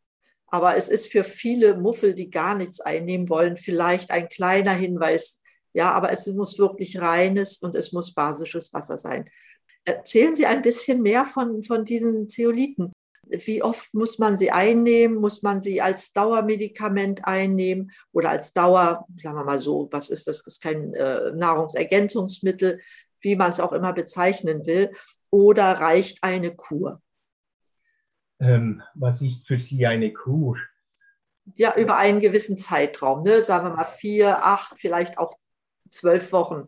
Aber 0.54 0.78
es 0.78 0.88
ist 0.88 1.12
für 1.12 1.24
viele 1.24 1.78
Muffel, 1.78 2.14
die 2.14 2.30
gar 2.30 2.56
nichts 2.56 2.80
einnehmen 2.80 3.28
wollen, 3.28 3.58
vielleicht 3.58 4.12
ein 4.12 4.30
kleiner 4.30 4.74
Hinweis. 4.74 5.42
Ja, 5.74 5.92
aber 5.94 6.12
es 6.12 6.28
muss 6.28 6.60
wirklich 6.60 7.02
reines 7.02 7.58
und 7.58 7.74
es 7.74 7.92
muss 7.92 8.14
basisches 8.14 8.72
Wasser 8.72 9.00
sein. 9.00 9.28
Erzählen 9.84 10.36
Sie 10.36 10.46
ein 10.46 10.62
bisschen 10.62 11.02
mehr 11.02 11.26
von, 11.26 11.64
von 11.64 11.86
diesen 11.86 12.30
Zeoliten. 12.30 12.94
Wie 13.24 13.64
oft 13.64 13.96
muss 13.96 14.20
man 14.20 14.38
sie 14.38 14.52
einnehmen? 14.52 15.18
Muss 15.18 15.42
man 15.42 15.60
sie 15.64 15.82
als 15.82 16.14
Dauermedikament 16.14 17.22
einnehmen 17.26 17.92
oder 18.12 18.30
als 18.30 18.54
Dauer, 18.54 19.08
sagen 19.16 19.36
wir 19.36 19.46
mal 19.46 19.58
so, 19.58 19.88
was 19.92 20.12
ist 20.12 20.28
das? 20.28 20.44
Das 20.44 20.54
ist 20.54 20.62
kein 20.62 20.94
äh, 20.94 21.32
Nahrungsergänzungsmittel, 21.32 22.80
wie 23.22 23.36
man 23.36 23.50
es 23.50 23.60
auch 23.60 23.72
immer 23.72 23.94
bezeichnen 23.94 24.68
will. 24.68 24.92
Oder 25.32 25.72
reicht 25.72 26.24
eine 26.24 26.56
Kur? 26.56 27.02
Ähm, 28.40 28.82
was 28.96 29.22
ist 29.22 29.48
für 29.48 29.60
Sie 29.60 29.86
eine 29.86 30.12
Kur? 30.12 30.58
Ja, 31.56 31.76
über 31.76 31.98
einen 31.98 32.20
gewissen 32.20 32.58
Zeitraum, 32.58 33.24
ne? 33.24 33.44
sagen 33.44 33.68
wir 33.68 33.76
mal 33.76 33.84
vier, 33.84 34.46
acht, 34.46 34.80
vielleicht 34.80 35.18
auch 35.18 35.38
zwölf 35.90 36.32
Wochen. 36.32 36.68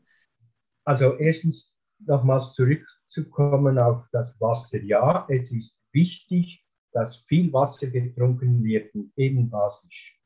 Also 0.84 1.16
erstens 1.18 1.76
nochmals 2.00 2.54
zurückzukommen 2.54 3.80
auf 3.80 4.08
das 4.12 4.40
Wasser. 4.40 4.82
Ja, 4.84 5.26
es 5.30 5.52
ist 5.52 5.82
wichtig, 5.92 6.64
dass 6.92 7.18
viel 7.18 7.52
Wasser 7.52 7.88
getrunken 7.88 8.64
wird, 8.64 8.94
eben 9.16 9.50
basisch. 9.50 10.20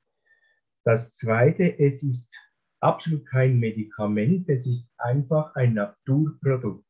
Das 0.84 1.16
Zweite, 1.16 1.80
es 1.80 2.04
ist 2.04 2.36
absolut 2.80 3.26
kein 3.28 3.60
Medikament, 3.60 4.50
es 4.50 4.66
ist 4.66 4.88
einfach 4.98 5.56
ein 5.56 5.74
Naturprodukt. 5.74 6.86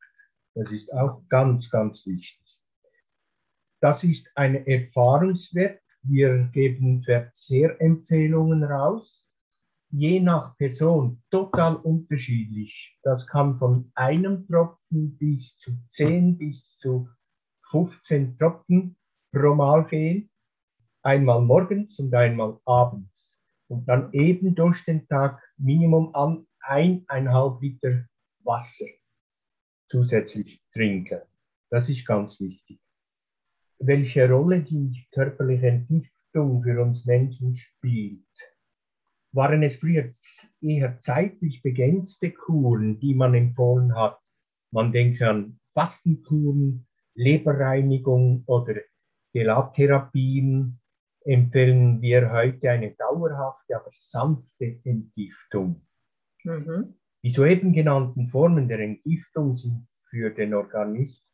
Das 0.54 0.70
ist 0.70 0.92
auch 0.92 1.22
ganz, 1.28 1.70
ganz 1.70 2.06
wichtig. 2.06 2.39
Das 3.80 4.04
ist 4.04 4.30
ein 4.34 4.66
Erfahrungswert. 4.66 5.80
Wir 6.02 6.50
geben 6.52 7.00
Verzehrempfehlungen 7.00 8.62
raus. 8.62 9.26
Je 9.90 10.20
nach 10.20 10.56
Person 10.58 11.22
total 11.30 11.76
unterschiedlich. 11.76 12.98
Das 13.02 13.26
kann 13.26 13.56
von 13.56 13.90
einem 13.94 14.46
Tropfen 14.46 15.16
bis 15.16 15.56
zu 15.56 15.72
10 15.88 16.36
bis 16.36 16.76
zu 16.76 17.08
15 17.70 18.38
Tropfen 18.38 18.96
pro 19.32 19.54
Mal 19.54 19.86
gehen. 19.86 20.30
Einmal 21.02 21.40
morgens 21.40 21.98
und 21.98 22.14
einmal 22.14 22.60
abends. 22.66 23.40
Und 23.68 23.88
dann 23.88 24.12
eben 24.12 24.54
durch 24.54 24.84
den 24.84 25.08
Tag 25.08 25.42
Minimum 25.56 26.14
an 26.14 26.46
eineinhalb 26.60 27.62
Liter 27.62 28.04
Wasser 28.44 28.86
zusätzlich 29.88 30.62
trinken. 30.72 31.20
Das 31.70 31.88
ist 31.88 32.06
ganz 32.06 32.38
wichtig 32.40 32.79
welche 33.80 34.30
Rolle 34.30 34.60
die 34.60 35.06
körperliche 35.12 35.68
Entgiftung 35.68 36.62
für 36.62 36.82
uns 36.82 37.06
Menschen 37.06 37.54
spielt. 37.54 38.24
Waren 39.32 39.62
es 39.62 39.76
früher 39.76 40.10
eher 40.60 40.98
zeitlich 40.98 41.62
begrenzte 41.62 42.30
Kuren, 42.30 42.98
die 42.98 43.14
man 43.14 43.34
empfohlen 43.34 43.94
hat? 43.96 44.20
Man 44.70 44.92
denkt 44.92 45.22
an 45.22 45.58
Fastenkuren, 45.72 46.86
Leberreinigung 47.14 48.42
oder 48.46 48.74
Gelattherapien. 49.32 50.80
Empfehlen 51.24 52.00
wir 52.02 52.32
heute 52.32 52.70
eine 52.70 52.92
dauerhafte, 52.92 53.76
aber 53.76 53.90
sanfte 53.92 54.80
Entgiftung. 54.84 55.86
Mhm. 56.44 56.94
Die 57.22 57.30
soeben 57.30 57.72
genannten 57.72 58.26
Formen 58.26 58.68
der 58.68 58.80
Entgiftung 58.80 59.54
sind 59.54 59.86
für 60.08 60.30
den 60.30 60.54
Organismus 60.54 61.24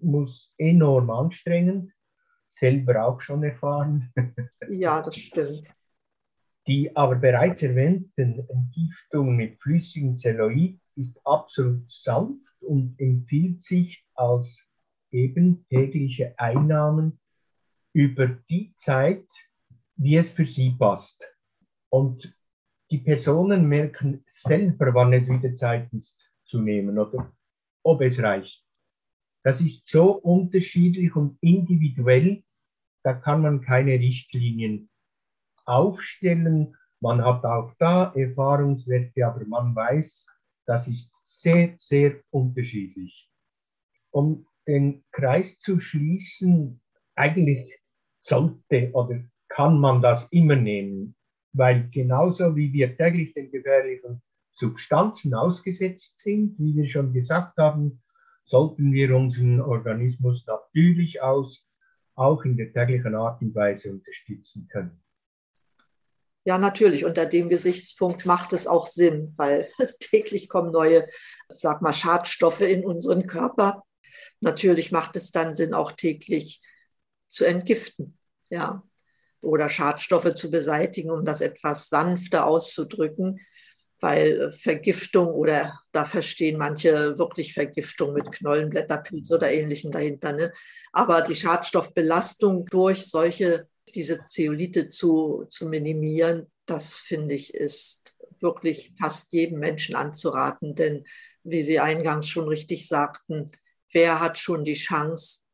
muss 0.00 0.54
enorm 0.58 1.10
anstrengend, 1.10 1.92
selber 2.48 3.04
auch 3.06 3.20
schon 3.20 3.42
erfahren. 3.42 4.12
Ja, 4.68 5.02
das 5.02 5.16
stimmt. 5.16 5.74
Die 6.66 6.96
aber 6.96 7.16
bereits 7.16 7.62
erwähnten 7.62 8.48
Entgiftung 8.48 9.36
mit 9.36 9.60
flüssigem 9.60 10.16
Zelluloid 10.16 10.80
ist 10.96 11.20
absolut 11.26 11.90
sanft 11.90 12.54
und 12.62 12.98
empfiehlt 12.98 13.60
sich 13.60 14.06
als 14.14 14.66
eben 15.10 15.66
tägliche 15.68 16.38
Einnahmen 16.38 17.20
über 17.92 18.26
die 18.48 18.72
Zeit, 18.76 19.26
wie 19.96 20.16
es 20.16 20.30
für 20.30 20.46
sie 20.46 20.70
passt. 20.70 21.24
Und 21.90 22.34
die 22.90 22.98
Personen 22.98 23.68
merken 23.68 24.24
selber, 24.26 24.94
wann 24.94 25.12
es 25.12 25.28
wieder 25.28 25.54
Zeit 25.54 25.92
ist 25.92 26.32
zu 26.44 26.60
nehmen 26.60 26.98
oder 26.98 27.32
ob 27.82 28.00
es 28.00 28.22
reicht. 28.22 28.63
Das 29.44 29.60
ist 29.60 29.86
so 29.86 30.12
unterschiedlich 30.12 31.14
und 31.14 31.38
individuell, 31.42 32.42
da 33.04 33.12
kann 33.12 33.42
man 33.42 33.60
keine 33.60 33.92
Richtlinien 33.92 34.88
aufstellen. 35.66 36.76
Man 37.00 37.22
hat 37.22 37.44
auch 37.44 37.74
da 37.78 38.12
Erfahrungswerte, 38.14 39.26
aber 39.26 39.44
man 39.44 39.76
weiß, 39.76 40.26
das 40.66 40.88
ist 40.88 41.12
sehr, 41.22 41.74
sehr 41.76 42.20
unterschiedlich. 42.30 43.28
Um 44.10 44.46
den 44.66 45.04
Kreis 45.12 45.58
zu 45.58 45.78
schließen, 45.78 46.80
eigentlich 47.14 47.78
sollte 48.20 48.90
oder 48.92 49.22
kann 49.48 49.78
man 49.78 50.00
das 50.00 50.24
immer 50.30 50.56
nehmen, 50.56 51.14
weil 51.52 51.90
genauso 51.90 52.56
wie 52.56 52.72
wir 52.72 52.96
täglich 52.96 53.34
den 53.34 53.50
gefährlichen 53.50 54.22
Substanzen 54.50 55.34
ausgesetzt 55.34 56.18
sind, 56.18 56.58
wie 56.58 56.74
wir 56.74 56.86
schon 56.86 57.12
gesagt 57.12 57.58
haben, 57.58 58.02
sollten 58.44 58.92
wir 58.92 59.14
unseren 59.16 59.60
Organismus 59.60 60.46
natürlich 60.46 61.20
aus, 61.22 61.66
auch 62.14 62.44
in 62.44 62.56
der 62.56 62.72
täglichen 62.72 63.14
Art 63.14 63.42
und 63.42 63.54
Weise 63.54 63.90
unterstützen 63.90 64.68
können. 64.70 65.02
Ja, 66.46 66.58
natürlich. 66.58 67.04
Unter 67.06 67.24
dem 67.24 67.48
Gesichtspunkt 67.48 68.26
macht 68.26 68.52
es 68.52 68.66
auch 68.66 68.86
Sinn, 68.86 69.32
weil 69.36 69.68
täglich 69.98 70.48
kommen 70.48 70.70
neue, 70.70 71.06
sag 71.48 71.80
mal, 71.80 71.94
Schadstoffe 71.94 72.60
in 72.60 72.84
unseren 72.84 73.26
Körper. 73.26 73.82
Natürlich 74.40 74.92
macht 74.92 75.16
es 75.16 75.32
dann 75.32 75.54
Sinn, 75.54 75.72
auch 75.72 75.92
täglich 75.92 76.60
zu 77.28 77.44
entgiften, 77.44 78.18
ja, 78.50 78.82
oder 79.42 79.68
Schadstoffe 79.68 80.34
zu 80.34 80.50
beseitigen, 80.50 81.10
um 81.10 81.24
das 81.24 81.40
etwas 81.40 81.88
sanfter 81.88 82.46
auszudrücken 82.46 83.40
weil 84.00 84.52
Vergiftung 84.52 85.28
oder 85.28 85.80
da 85.92 86.04
verstehen 86.04 86.58
manche 86.58 87.18
wirklich 87.18 87.54
Vergiftung 87.54 88.12
mit 88.12 88.30
Knollenblätterpilz 88.32 89.30
oder 89.30 89.50
ähnlichem 89.50 89.92
dahinter. 89.92 90.32
Ne? 90.32 90.52
Aber 90.92 91.22
die 91.22 91.36
Schadstoffbelastung 91.36 92.66
durch 92.66 93.06
solche, 93.06 93.68
diese 93.94 94.20
Zeolite 94.28 94.88
zu, 94.88 95.46
zu 95.50 95.68
minimieren, 95.68 96.50
das 96.66 96.98
finde 96.98 97.34
ich 97.34 97.54
ist 97.54 98.16
wirklich 98.40 98.92
fast 99.00 99.32
jedem 99.32 99.58
Menschen 99.58 99.94
anzuraten. 99.94 100.74
Denn 100.74 101.04
wie 101.42 101.62
Sie 101.62 101.80
eingangs 101.80 102.28
schon 102.28 102.48
richtig 102.48 102.88
sagten, 102.88 103.50
wer 103.92 104.20
hat 104.20 104.38
schon 104.38 104.64
die 104.64 104.74
Chance, 104.74 105.44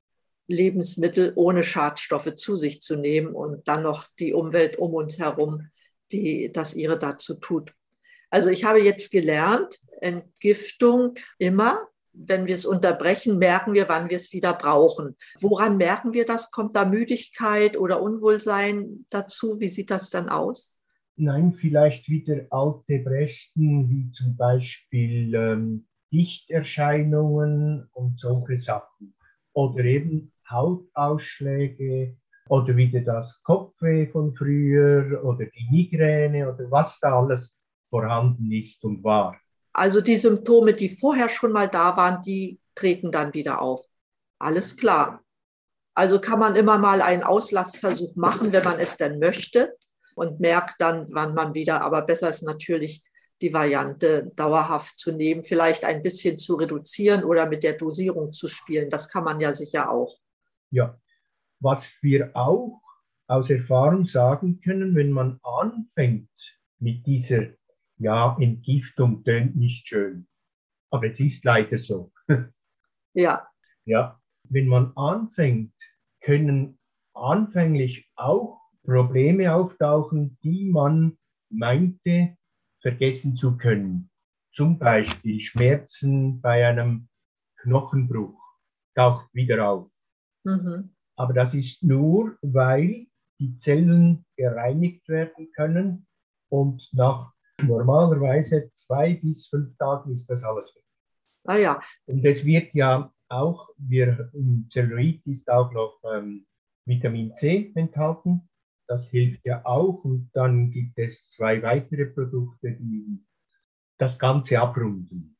Lebensmittel 0.46 1.32
ohne 1.36 1.62
Schadstoffe 1.62 2.34
zu 2.34 2.56
sich 2.56 2.82
zu 2.82 2.96
nehmen 2.96 3.34
und 3.34 3.68
dann 3.68 3.84
noch 3.84 4.06
die 4.18 4.34
Umwelt 4.34 4.78
um 4.78 4.94
uns 4.94 5.20
herum, 5.20 5.68
die 6.10 6.50
das 6.52 6.74
ihre 6.74 6.98
dazu 6.98 7.36
tut. 7.38 7.72
Also 8.30 8.48
ich 8.50 8.64
habe 8.64 8.80
jetzt 8.80 9.10
gelernt, 9.10 9.78
Entgiftung 10.00 11.14
immer, 11.38 11.86
wenn 12.12 12.46
wir 12.46 12.54
es 12.54 12.66
unterbrechen, 12.66 13.38
merken 13.38 13.74
wir, 13.74 13.88
wann 13.88 14.10
wir 14.10 14.16
es 14.16 14.32
wieder 14.32 14.54
brauchen. 14.54 15.16
Woran 15.40 15.76
merken 15.76 16.12
wir 16.12 16.24
das? 16.24 16.50
Kommt 16.50 16.76
da 16.76 16.84
Müdigkeit 16.84 17.76
oder 17.76 18.02
Unwohlsein 18.02 19.06
dazu? 19.10 19.60
Wie 19.60 19.68
sieht 19.68 19.90
das 19.90 20.10
dann 20.10 20.28
aus? 20.28 20.78
Nein, 21.16 21.52
vielleicht 21.52 22.08
wieder 22.08 22.46
alte 22.50 22.98
Bresten, 22.98 23.90
wie 23.90 24.10
zum 24.10 24.36
Beispiel 24.36 25.34
ähm, 25.34 25.86
Lichterscheinungen 26.10 27.88
und 27.92 28.18
solche 28.18 28.58
Sachen. 28.58 29.14
Oder 29.52 29.84
eben 29.84 30.32
Hautausschläge 30.48 32.16
oder 32.48 32.76
wieder 32.76 33.00
das 33.02 33.42
Kopfweh 33.42 34.06
von 34.06 34.32
früher 34.32 35.22
oder 35.24 35.46
die 35.46 35.68
Migräne 35.70 36.52
oder 36.52 36.70
was 36.70 36.98
da 37.00 37.20
alles 37.20 37.54
vorhanden 37.90 38.50
ist 38.52 38.84
und 38.84 39.04
war. 39.04 39.38
Also 39.72 40.00
die 40.00 40.16
Symptome, 40.16 40.74
die 40.74 40.88
vorher 40.88 41.28
schon 41.28 41.52
mal 41.52 41.68
da 41.68 41.96
waren, 41.96 42.22
die 42.22 42.58
treten 42.74 43.12
dann 43.12 43.34
wieder 43.34 43.60
auf. 43.60 43.84
Alles 44.38 44.76
klar. 44.76 45.22
Also 45.94 46.20
kann 46.20 46.38
man 46.38 46.56
immer 46.56 46.78
mal 46.78 47.02
einen 47.02 47.22
Auslassversuch 47.22 48.16
machen, 48.16 48.52
wenn 48.52 48.64
man 48.64 48.78
es 48.78 48.96
denn 48.96 49.18
möchte 49.18 49.76
und 50.14 50.40
merkt 50.40 50.80
dann, 50.80 51.06
wann 51.10 51.34
man 51.34 51.54
wieder, 51.54 51.82
aber 51.82 52.02
besser 52.02 52.30
ist 52.30 52.42
natürlich 52.42 53.02
die 53.42 53.52
Variante 53.52 54.30
dauerhaft 54.36 54.98
zu 54.98 55.12
nehmen, 55.12 55.44
vielleicht 55.44 55.84
ein 55.84 56.02
bisschen 56.02 56.38
zu 56.38 56.56
reduzieren 56.56 57.24
oder 57.24 57.48
mit 57.48 57.62
der 57.62 57.72
Dosierung 57.72 58.32
zu 58.32 58.48
spielen. 58.48 58.90
Das 58.90 59.08
kann 59.08 59.24
man 59.24 59.40
ja 59.40 59.54
sicher 59.54 59.90
auch. 59.90 60.18
Ja, 60.70 60.98
was 61.58 61.90
wir 62.02 62.36
auch 62.36 62.80
aus 63.26 63.48
Erfahrung 63.50 64.04
sagen 64.04 64.60
können, 64.60 64.94
wenn 64.94 65.10
man 65.10 65.40
anfängt 65.42 66.30
mit 66.78 67.06
dieser 67.06 67.46
ja, 68.00 68.36
Entgiftung 68.40 69.22
tönt 69.24 69.56
nicht 69.56 69.86
schön. 69.86 70.26
Aber 70.90 71.08
es 71.08 71.20
ist 71.20 71.44
leider 71.44 71.78
so. 71.78 72.12
Ja. 73.12 73.48
Ja, 73.86 74.20
wenn 74.44 74.68
man 74.68 74.92
anfängt, 74.94 75.74
können 76.20 76.78
anfänglich 77.12 78.08
auch 78.14 78.60
Probleme 78.84 79.52
auftauchen, 79.52 80.38
die 80.44 80.70
man 80.70 81.18
meinte 81.48 82.36
vergessen 82.80 83.34
zu 83.34 83.56
können. 83.56 84.10
Zum 84.52 84.78
Beispiel 84.78 85.40
Schmerzen 85.40 86.40
bei 86.40 86.64
einem 86.68 87.08
Knochenbruch 87.56 88.40
taucht 88.94 89.28
wieder 89.34 89.68
auf. 89.68 89.90
Mhm. 90.44 90.94
Aber 91.16 91.32
das 91.32 91.52
ist 91.52 91.82
nur, 91.82 92.38
weil 92.42 93.08
die 93.40 93.56
Zellen 93.56 94.24
gereinigt 94.36 95.08
werden 95.08 95.50
können 95.50 96.06
und 96.48 96.88
nach 96.92 97.32
normalerweise 97.62 98.70
zwei 98.72 99.14
bis 99.14 99.46
fünf 99.48 99.76
Tagen 99.76 100.12
ist 100.12 100.28
das 100.28 100.44
alles 100.44 100.74
weg. 100.74 100.84
Ah 101.44 101.56
ja. 101.56 101.80
Und 102.06 102.24
es 102.24 102.44
wird 102.44 102.74
ja 102.74 103.12
auch, 103.28 103.68
wir, 103.78 104.30
im 104.34 104.66
Zellulit 104.68 105.24
ist 105.26 105.48
auch 105.48 105.72
noch 105.72 106.00
ähm, 106.04 106.46
Vitamin 106.84 107.34
C 107.34 107.72
enthalten. 107.74 108.48
Das 108.86 109.08
hilft 109.08 109.44
ja 109.46 109.64
auch. 109.64 110.04
Und 110.04 110.30
dann 110.32 110.70
gibt 110.70 110.98
es 110.98 111.30
zwei 111.30 111.62
weitere 111.62 112.06
Produkte, 112.06 112.72
die 112.72 113.24
das 113.96 114.18
Ganze 114.18 114.60
abrunden. 114.60 115.36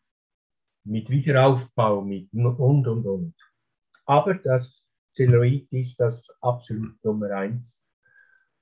Mit 0.85 1.11
Wiederaufbau, 1.11 2.03
mit 2.03 2.33
und, 2.33 2.87
und, 2.87 3.07
und. 3.07 3.35
Aber 4.07 4.35
das 4.35 4.89
Zellulit 5.13 5.71
ist 5.73 5.99
das 5.99 6.31
absolut 6.41 7.03
Nummer 7.05 7.31
eins 7.31 7.85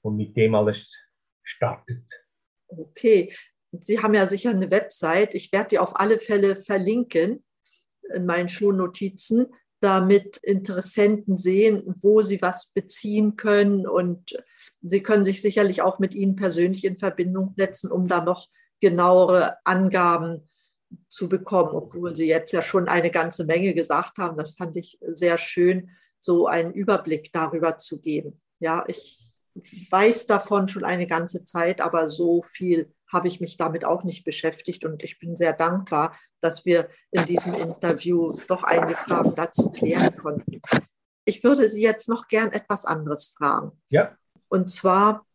und 0.02 0.16
mit 0.16 0.36
dem 0.36 0.54
alles 0.54 0.96
startet. 1.42 2.04
Okay, 2.68 3.32
Sie 3.72 4.00
haben 4.00 4.14
ja 4.14 4.26
sicher 4.26 4.50
eine 4.50 4.70
Website. 4.70 5.34
Ich 5.34 5.52
werde 5.52 5.70
die 5.70 5.78
auf 5.78 5.98
alle 6.00 6.18
Fälle 6.18 6.56
verlinken 6.56 7.38
in 8.14 8.24
meinen 8.24 8.48
Schulnotizen 8.48 9.46
damit 9.80 10.38
Interessenten 10.38 11.36
sehen, 11.36 11.94
wo 12.00 12.22
sie 12.22 12.42
was 12.42 12.72
beziehen 12.74 13.36
können. 13.36 13.86
Und 13.86 14.36
sie 14.82 15.02
können 15.02 15.24
sich 15.24 15.40
sicherlich 15.40 15.82
auch 15.82 15.98
mit 15.98 16.14
Ihnen 16.14 16.36
persönlich 16.36 16.84
in 16.84 16.98
Verbindung 16.98 17.54
setzen, 17.56 17.92
um 17.92 18.08
da 18.08 18.24
noch 18.24 18.48
genauere 18.80 19.56
Angaben 19.64 20.48
zu 21.08 21.28
bekommen, 21.28 21.70
obwohl 21.74 22.16
Sie 22.16 22.26
jetzt 22.26 22.52
ja 22.52 22.62
schon 22.62 22.88
eine 22.88 23.10
ganze 23.10 23.44
Menge 23.44 23.74
gesagt 23.74 24.18
haben. 24.18 24.36
Das 24.36 24.52
fand 24.52 24.76
ich 24.76 24.98
sehr 25.12 25.38
schön, 25.38 25.90
so 26.18 26.46
einen 26.46 26.72
Überblick 26.72 27.30
darüber 27.32 27.78
zu 27.78 28.00
geben. 28.00 28.38
Ja, 28.58 28.84
ich 28.88 29.27
weiß 29.90 30.26
davon 30.26 30.68
schon 30.68 30.84
eine 30.84 31.06
ganze 31.06 31.44
Zeit, 31.44 31.80
aber 31.80 32.08
so 32.08 32.42
viel 32.42 32.92
habe 33.10 33.28
ich 33.28 33.40
mich 33.40 33.56
damit 33.56 33.84
auch 33.84 34.04
nicht 34.04 34.24
beschäftigt 34.24 34.84
und 34.84 35.02
ich 35.02 35.18
bin 35.18 35.36
sehr 35.36 35.52
dankbar, 35.52 36.16
dass 36.40 36.66
wir 36.66 36.88
in 37.10 37.24
diesem 37.24 37.54
Interview 37.54 38.36
doch 38.48 38.62
einige 38.62 38.94
Fragen 38.94 39.34
dazu 39.34 39.70
klären 39.70 40.14
konnten. 40.16 40.60
Ich 41.24 41.42
würde 41.42 41.68
Sie 41.70 41.82
jetzt 41.82 42.08
noch 42.08 42.28
gern 42.28 42.52
etwas 42.52 42.84
anderes 42.84 43.34
fragen. 43.36 43.72
Ja. 43.88 44.16
Und 44.48 44.70
zwar 44.70 45.26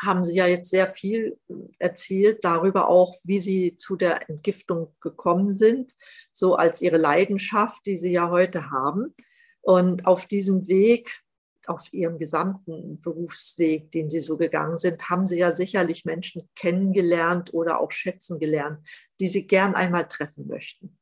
haben 0.00 0.24
Sie 0.24 0.36
ja 0.36 0.46
jetzt 0.46 0.70
sehr 0.70 0.86
viel 0.86 1.38
erzählt 1.78 2.44
darüber 2.44 2.88
auch, 2.88 3.16
wie 3.22 3.38
Sie 3.38 3.76
zu 3.76 3.96
der 3.96 4.28
Entgiftung 4.28 4.94
gekommen 5.00 5.54
sind, 5.54 5.94
so 6.32 6.56
als 6.56 6.82
Ihre 6.82 6.98
Leidenschaft, 6.98 7.86
die 7.86 7.96
Sie 7.96 8.12
ja 8.12 8.30
heute 8.30 8.70
haben. 8.70 9.14
Und 9.62 10.06
auf 10.06 10.26
diesem 10.26 10.68
Weg 10.68 11.23
auf 11.68 11.92
ihrem 11.92 12.18
gesamten 12.18 13.00
Berufsweg, 13.00 13.90
den 13.92 14.08
sie 14.08 14.20
so 14.20 14.36
gegangen 14.36 14.78
sind, 14.78 15.08
haben 15.08 15.26
sie 15.26 15.38
ja 15.38 15.52
sicherlich 15.52 16.04
Menschen 16.04 16.48
kennengelernt 16.54 17.52
oder 17.52 17.80
auch 17.80 17.92
schätzen 17.92 18.38
gelernt, 18.38 18.80
die 19.20 19.28
sie 19.28 19.46
gern 19.46 19.74
einmal 19.74 20.08
treffen 20.08 20.46
möchten. 20.46 20.98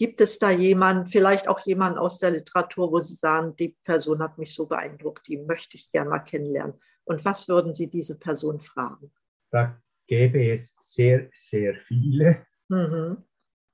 Gibt 0.00 0.22
es 0.22 0.38
da 0.38 0.50
jemanden, 0.50 1.08
vielleicht 1.08 1.46
auch 1.46 1.60
jemanden 1.60 1.98
aus 1.98 2.18
der 2.18 2.30
Literatur, 2.30 2.90
wo 2.90 3.00
Sie 3.00 3.14
sagen, 3.14 3.54
die 3.56 3.76
Person 3.84 4.20
hat 4.20 4.38
mich 4.38 4.54
so 4.54 4.66
beeindruckt, 4.66 5.28
die 5.28 5.36
möchte 5.36 5.76
ich 5.76 5.92
gern 5.92 6.08
mal 6.08 6.20
kennenlernen? 6.20 6.80
Und 7.04 7.22
was 7.26 7.46
würden 7.50 7.74
Sie 7.74 7.90
diese 7.90 8.18
Person 8.18 8.60
fragen? 8.60 9.12
Da 9.50 9.78
gäbe 10.06 10.50
es 10.50 10.74
sehr, 10.80 11.28
sehr 11.34 11.74
viele. 11.74 12.46
Mhm. 12.68 13.18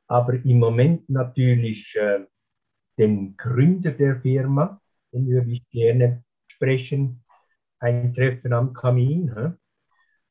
Aber 0.09 0.35
im 0.35 0.59
Moment 0.59 1.09
natürlich 1.09 1.95
äh, 1.95 2.27
den 2.99 3.37
Gründer 3.37 3.93
der 3.93 4.21
Firma, 4.21 4.81
würde 5.13 5.51
ich 5.51 5.69
gerne 5.71 6.25
sprechen. 6.49 7.25
Ein 7.79 8.13
Treffen 8.13 8.53
am 8.53 8.73
Kamin. 8.73 9.35
He? 9.35 9.53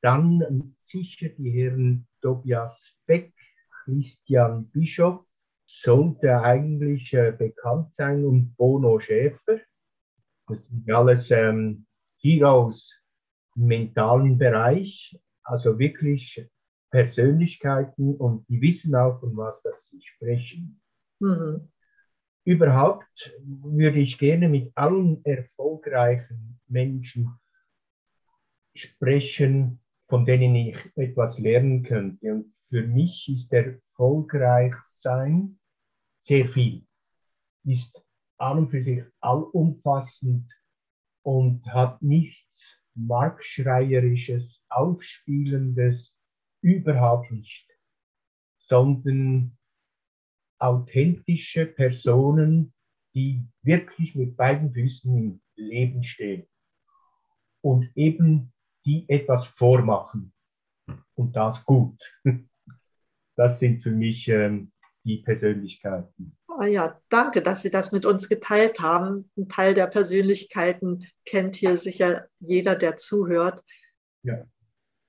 Dann 0.01 0.73
sicher 0.75 1.29
die 1.29 1.51
Herren 1.51 2.07
Tobias 2.21 2.99
Beck, 3.05 3.33
Christian 3.83 4.69
Bischof, 4.69 5.25
sollte 5.65 6.41
eigentlich 6.41 7.13
äh, 7.13 7.31
bekannt 7.31 7.93
sein, 7.93 8.23
und 8.23 8.55
Bono 8.55 8.99
Schäfer. 8.99 9.59
Das 10.47 10.65
sind 10.65 10.91
alles 10.91 11.31
ähm, 11.31 11.85
Heroes 12.21 13.01
im 13.55 13.65
mentalen 13.65 14.37
Bereich, 14.37 15.17
also 15.43 15.77
wirklich 15.79 16.47
Persönlichkeiten 16.91 18.15
und 18.15 18.47
die 18.47 18.61
wissen 18.61 18.95
auch, 18.95 19.19
von 19.19 19.35
was 19.35 19.63
das 19.63 19.89
sie 19.89 20.01
sprechen. 20.01 20.81
Mhm. 21.19 21.71
Überhaupt 22.45 23.35
würde 23.43 23.99
ich 23.99 24.19
gerne 24.19 24.47
mit 24.47 24.71
allen 24.77 25.25
erfolgreichen 25.25 26.59
Menschen 26.67 27.39
sprechen, 28.75 29.81
von 30.07 30.25
denen 30.25 30.53
ich 30.55 30.77
etwas 30.95 31.39
lernen 31.39 31.81
könnte. 31.81 32.33
Und 32.33 32.55
für 32.55 32.85
mich 32.85 33.27
ist 33.29 33.51
erfolgreich 33.51 34.75
sein 34.83 35.57
sehr 36.19 36.47
viel, 36.47 36.85
ist 37.63 37.99
an 38.37 38.59
und 38.59 38.69
für 38.69 38.81
sich 38.83 39.03
allumfassend 39.21 40.51
und 41.23 41.65
hat 41.73 42.01
nichts 42.03 42.79
Marktschreierisches, 42.93 44.63
Aufspielendes, 44.69 46.15
überhaupt 46.61 47.31
nicht, 47.31 47.67
sondern 48.57 49.57
authentische 50.65 51.65
Personen, 51.65 52.73
die 53.13 53.45
wirklich 53.61 54.15
mit 54.15 54.35
beiden 54.35 54.73
Füßen 54.73 55.15
im 55.15 55.41
Leben 55.55 56.03
stehen 56.03 56.47
und 57.61 57.89
eben 57.95 58.51
die 58.85 59.05
etwas 59.09 59.45
vormachen 59.45 60.33
und 61.15 61.35
das 61.35 61.65
gut. 61.65 61.99
Das 63.37 63.59
sind 63.59 63.83
für 63.83 63.91
mich 63.91 64.29
ähm, 64.29 64.71
die 65.03 65.17
Persönlichkeiten. 65.17 66.37
Oh 66.47 66.63
ja, 66.63 66.97
danke, 67.09 67.41
dass 67.41 67.63
Sie 67.63 67.69
das 67.69 67.91
mit 67.91 68.05
uns 68.05 68.29
geteilt 68.29 68.79
haben. 68.79 69.29
Ein 69.35 69.49
Teil 69.49 69.73
der 69.73 69.87
Persönlichkeiten 69.87 71.05
kennt 71.25 71.57
hier 71.57 71.77
sicher 71.77 72.27
jeder, 72.39 72.77
der 72.77 72.95
zuhört. 72.95 73.61
Ja. 74.23 74.45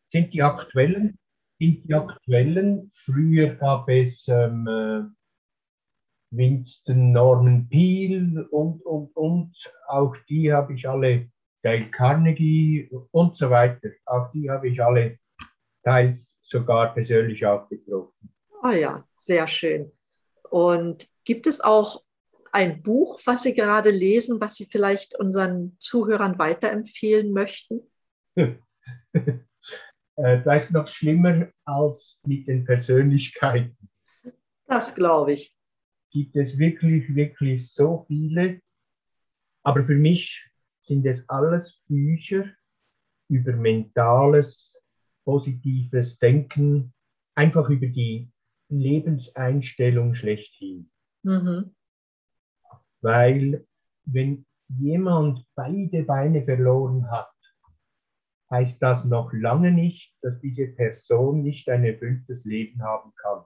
Sind 0.09 0.35
die 0.35 0.43
aktuellen? 0.43 1.21
Sind 1.61 1.85
die 1.85 1.95
aktuellen? 1.95 2.91
Früher 2.93 3.55
gab 3.55 3.89
es 3.89 4.27
ähm, 4.27 4.67
äh, 4.67 5.16
Winston 6.31 7.13
Norman 7.13 7.69
Peale 7.69 8.47
und, 8.51 8.83
und, 8.83 9.17
und. 9.17 9.73
Auch 9.89 10.17
die 10.29 10.53
habe 10.53 10.75
ich 10.75 10.89
alle, 10.89 11.31
Dale 11.63 11.91
Carnegie 11.91 12.89
und 13.11 13.37
so 13.37 13.51
weiter. 13.51 13.91
Auch 14.05 14.31
die 14.33 14.51
habe 14.51 14.69
ich 14.69 14.83
alle 14.83 15.19
teils 15.83 16.37
sogar 16.43 16.95
persönlich 16.95 17.45
auch 17.45 17.69
getroffen. 17.69 18.33
Ah 18.63 18.73
ja, 18.73 19.05
sehr 19.15 19.47
schön. 19.47 19.93
Und 20.51 21.09
gibt 21.25 21.47
es 21.47 21.61
auch 21.61 22.03
ein 22.53 22.83
Buch, 22.83 23.21
was 23.27 23.43
Sie 23.43 23.55
gerade 23.55 23.91
lesen, 23.91 24.41
was 24.41 24.57
Sie 24.57 24.67
vielleicht 24.67 25.19
unseren 25.19 25.77
Zuhörern 25.79 26.39
weiterempfehlen 26.39 27.33
möchten? 27.33 27.81
Äh, 30.19 30.43
das 30.45 30.65
ist 30.65 30.73
noch 30.73 30.89
schlimmer 30.89 31.49
als 31.67 32.21
mit 32.25 32.49
den 32.49 32.65
Persönlichkeiten. 32.65 33.77
Das 34.67 34.95
glaube 34.95 35.35
ich 35.35 35.56
gibt 36.17 36.35
es 36.37 36.57
wirklich, 36.59 37.15
wirklich 37.15 37.71
so 37.71 37.99
viele. 37.99 38.63
Aber 39.63 39.85
für 39.85 39.97
mich 39.97 40.51
sind 40.81 41.05
es 41.05 41.29
alles 41.29 41.83
Bücher 41.89 42.47
über 43.29 43.53
mentales, 43.53 44.81
positives 45.27 46.19
Denken, 46.19 46.95
einfach 47.35 47.69
über 47.69 47.89
die 47.89 48.31
Lebenseinstellung 48.71 50.15
schlechthin. 50.15 50.91
Mhm. 51.23 51.75
Weil 53.03 53.67
wenn 54.07 54.47
jemand 54.69 55.45
beide 55.55 56.03
Beine 56.05 56.43
verloren 56.43 57.11
hat, 57.11 57.35
heißt 58.51 58.81
das 58.81 59.05
noch 59.05 59.35
lange 59.35 59.71
nicht, 59.71 60.17
dass 60.23 60.41
diese 60.41 60.67
Person 60.69 61.43
nicht 61.43 61.69
ein 61.69 61.85
erfülltes 61.85 62.47
Leben 62.47 62.83
haben 62.83 63.13
kann 63.17 63.45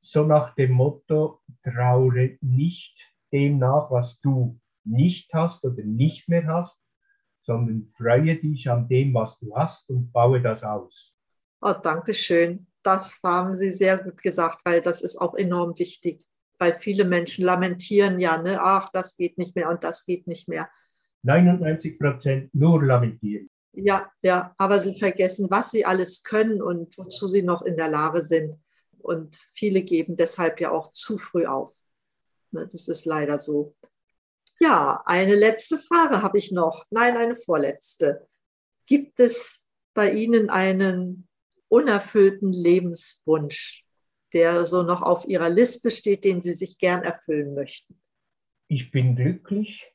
so 0.00 0.24
nach 0.24 0.54
dem 0.54 0.72
Motto, 0.72 1.40
traure 1.62 2.38
nicht 2.40 2.98
dem 3.32 3.58
nach, 3.58 3.90
was 3.90 4.18
du 4.20 4.58
nicht 4.84 5.32
hast 5.32 5.64
oder 5.64 5.82
nicht 5.84 6.28
mehr 6.28 6.46
hast, 6.46 6.82
sondern 7.40 7.92
freue 7.96 8.36
dich 8.36 8.68
an 8.68 8.88
dem, 8.88 9.14
was 9.14 9.38
du 9.38 9.54
hast 9.54 9.88
und 9.90 10.12
baue 10.12 10.40
das 10.40 10.64
aus. 10.64 11.14
Oh, 11.60 11.74
danke 11.80 12.14
schön. 12.14 12.66
Das 12.82 13.20
haben 13.22 13.52
Sie 13.52 13.70
sehr 13.70 13.98
gut 13.98 14.22
gesagt, 14.22 14.60
weil 14.64 14.80
das 14.80 15.02
ist 15.02 15.18
auch 15.18 15.34
enorm 15.34 15.78
wichtig, 15.78 16.24
weil 16.58 16.72
viele 16.72 17.04
Menschen 17.04 17.44
lamentieren 17.44 18.18
ja, 18.18 18.40
ne, 18.40 18.58
ach, 18.60 18.90
das 18.92 19.16
geht 19.16 19.36
nicht 19.36 19.54
mehr 19.54 19.68
und 19.68 19.84
das 19.84 20.06
geht 20.06 20.26
nicht 20.26 20.48
mehr. 20.48 20.70
99 21.22 21.98
Prozent 21.98 22.54
nur 22.54 22.82
lamentieren. 22.82 23.50
Ja, 23.72 24.10
ja, 24.22 24.54
aber 24.56 24.80
sie 24.80 24.98
vergessen, 24.98 25.48
was 25.50 25.70
sie 25.70 25.84
alles 25.84 26.22
können 26.22 26.62
und 26.62 26.96
wozu 26.96 27.28
sie 27.28 27.42
noch 27.42 27.62
in 27.62 27.76
der 27.76 27.88
Lage 27.88 28.22
sind. 28.22 28.58
Und 29.02 29.36
viele 29.52 29.82
geben 29.82 30.16
deshalb 30.16 30.60
ja 30.60 30.70
auch 30.70 30.92
zu 30.92 31.18
früh 31.18 31.46
auf. 31.46 31.76
Ne, 32.52 32.68
das 32.70 32.88
ist 32.88 33.04
leider 33.04 33.38
so. 33.38 33.76
Ja, 34.58 35.02
eine 35.06 35.36
letzte 35.36 35.78
Frage 35.78 36.22
habe 36.22 36.38
ich 36.38 36.52
noch. 36.52 36.84
Nein, 36.90 37.16
eine 37.16 37.34
vorletzte. 37.34 38.28
Gibt 38.86 39.20
es 39.20 39.66
bei 39.94 40.12
Ihnen 40.12 40.50
einen 40.50 41.28
unerfüllten 41.68 42.52
Lebenswunsch, 42.52 43.84
der 44.32 44.66
so 44.66 44.82
noch 44.82 45.02
auf 45.02 45.26
Ihrer 45.26 45.48
Liste 45.48 45.90
steht, 45.90 46.24
den 46.24 46.42
Sie 46.42 46.54
sich 46.54 46.78
gern 46.78 47.02
erfüllen 47.02 47.54
möchten? 47.54 48.00
Ich 48.68 48.90
bin 48.90 49.16
glücklich 49.16 49.92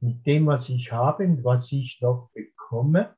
mit 0.00 0.26
dem, 0.26 0.46
was 0.46 0.68
ich 0.68 0.90
habe 0.90 1.24
und 1.24 1.44
was 1.44 1.70
ich 1.72 2.00
noch 2.00 2.30
bekomme, 2.32 3.16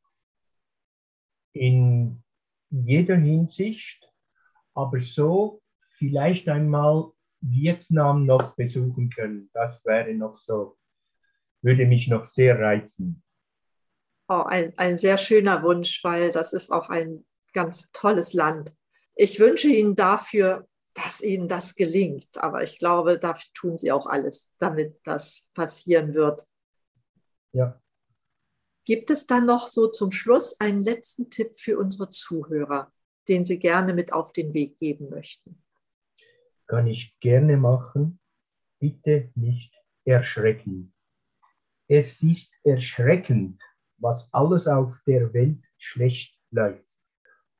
in 1.53 2.23
jeder 2.71 3.17
Hinsicht, 3.17 4.13
aber 4.75 5.01
so 5.01 5.63
vielleicht 5.97 6.49
einmal 6.49 7.11
Vietnam 7.41 8.27
noch 8.27 8.55
besuchen 8.57 9.11
können. 9.11 9.51
Das 9.53 9.85
wäre 9.85 10.15
noch 10.15 10.39
so, 10.39 10.79
würde 11.63 11.87
mich 11.87 12.09
noch 12.09 12.25
sehr 12.25 12.59
reizen. 12.59 13.23
Oh, 14.29 14.45
ein, 14.47 14.73
ein 14.79 14.97
sehr 14.97 15.19
schöner 15.19 15.63
Wunsch, 15.63 16.03
weil 16.03 16.33
das 16.33 16.53
ist 16.53 16.71
auch 16.71 16.89
ein 16.89 17.25
ganz 17.53 17.87
tolles 17.93 18.33
Land. 18.33 18.75
Ich 19.15 19.39
wünsche 19.39 19.69
Ihnen 19.69 19.95
dafür, 19.95 20.67
dass 20.95 21.21
Ihnen 21.21 21.49
das 21.49 21.75
gelingt. 21.75 22.39
Aber 22.39 22.63
ich 22.63 22.79
glaube, 22.79 23.19
dafür 23.19 23.51
tun 23.55 23.79
Sie 23.79 23.93
auch 23.93 24.07
alles, 24.07 24.51
damit 24.59 24.99
das 25.05 25.51
passieren 25.55 26.15
wird. 26.15 26.47
Ja. 27.53 27.81
Gibt 28.87 29.11
es 29.11 29.27
dann 29.27 29.47
noch 29.47 29.69
so 29.69 29.89
zum 29.89 30.13
Schluss 30.13 30.59
einen 30.61 30.83
letzten 30.83 31.31
Tipp 31.31 31.59
für 31.59 31.79
unsere 31.79 32.09
Zuhörer, 32.09 32.93
den 33.29 33.45
Sie 33.45 33.59
gerne 33.59 33.95
mit 33.95 34.13
auf 34.13 34.33
den 34.33 34.55
Weg 34.55 34.79
geben 34.79 35.11
möchten? 35.11 35.63
Kann 36.67 36.87
ich 36.87 37.19
gerne 37.21 37.57
machen. 37.57 38.21
Bitte 38.79 39.31
nicht 39.35 39.73
erschrecken. 40.05 40.95
Es 41.89 42.23
ist 42.23 42.53
erschreckend, 42.63 43.63
was 43.99 44.33
alles 44.33 44.67
auf 44.67 45.03
der 45.07 45.33
Welt 45.33 45.63
schlecht 45.79 46.39
läuft. 46.51 46.99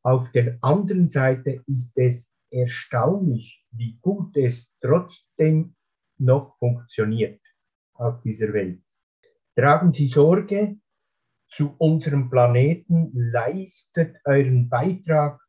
Auf 0.03 0.33
der 0.33 0.59
anderen 0.61 1.09
Seite 1.09 1.63
ist 1.67 1.97
es 1.97 2.35
erstaunlich, 2.51 3.65
wie 3.71 3.99
gut 4.01 4.37
es 4.37 4.73
trotzdem 4.81 5.75
noch 6.19 6.57
funktioniert 6.59 7.41
auf 7.95 8.21
dieser 8.23 8.53
Welt. 8.53 8.83
Tragen 9.57 9.93
Sie 9.93 10.07
Sorge 10.07 10.79
zu 11.47 11.75
unserem 11.79 12.31
Planeten, 12.31 13.13
leistet 13.15 14.17
euren 14.25 14.69
Beitrag 14.69 15.41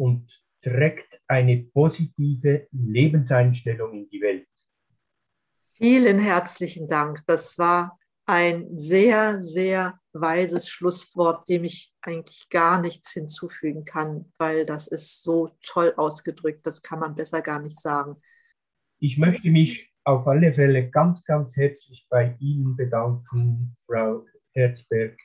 und 0.00 0.42
trägt 0.62 1.20
eine 1.28 1.58
positive 1.58 2.66
Lebenseinstellung 2.72 3.92
in 3.94 4.08
die 4.08 4.20
Welt. 4.22 4.46
Vielen 5.74 6.18
herzlichen 6.18 6.88
Dank. 6.88 7.20
Das 7.26 7.58
war 7.58 7.98
ein 8.26 8.78
sehr, 8.78 9.42
sehr 9.42 9.98
weises 10.12 10.68
Schlusswort, 10.68 11.48
dem 11.48 11.64
ich 11.64 11.92
eigentlich 12.00 12.48
gar 12.48 12.80
nichts 12.80 13.12
hinzufügen 13.12 13.84
kann, 13.84 14.32
weil 14.38 14.64
das 14.64 14.86
ist 14.86 15.22
so 15.22 15.50
toll 15.62 15.92
ausgedrückt, 15.96 16.66
das 16.66 16.80
kann 16.82 17.00
man 17.00 17.14
besser 17.14 17.42
gar 17.42 17.60
nicht 17.60 17.78
sagen. 17.78 18.16
Ich 19.00 19.18
möchte 19.18 19.50
mich 19.50 19.90
auf 20.04 20.26
alle 20.26 20.52
Fälle 20.52 20.90
ganz, 20.90 21.24
ganz 21.24 21.56
herzlich 21.56 22.06
bei 22.08 22.36
Ihnen 22.40 22.76
bedanken, 22.76 23.74
Frau 23.86 24.24
Herzberg. 24.52 25.18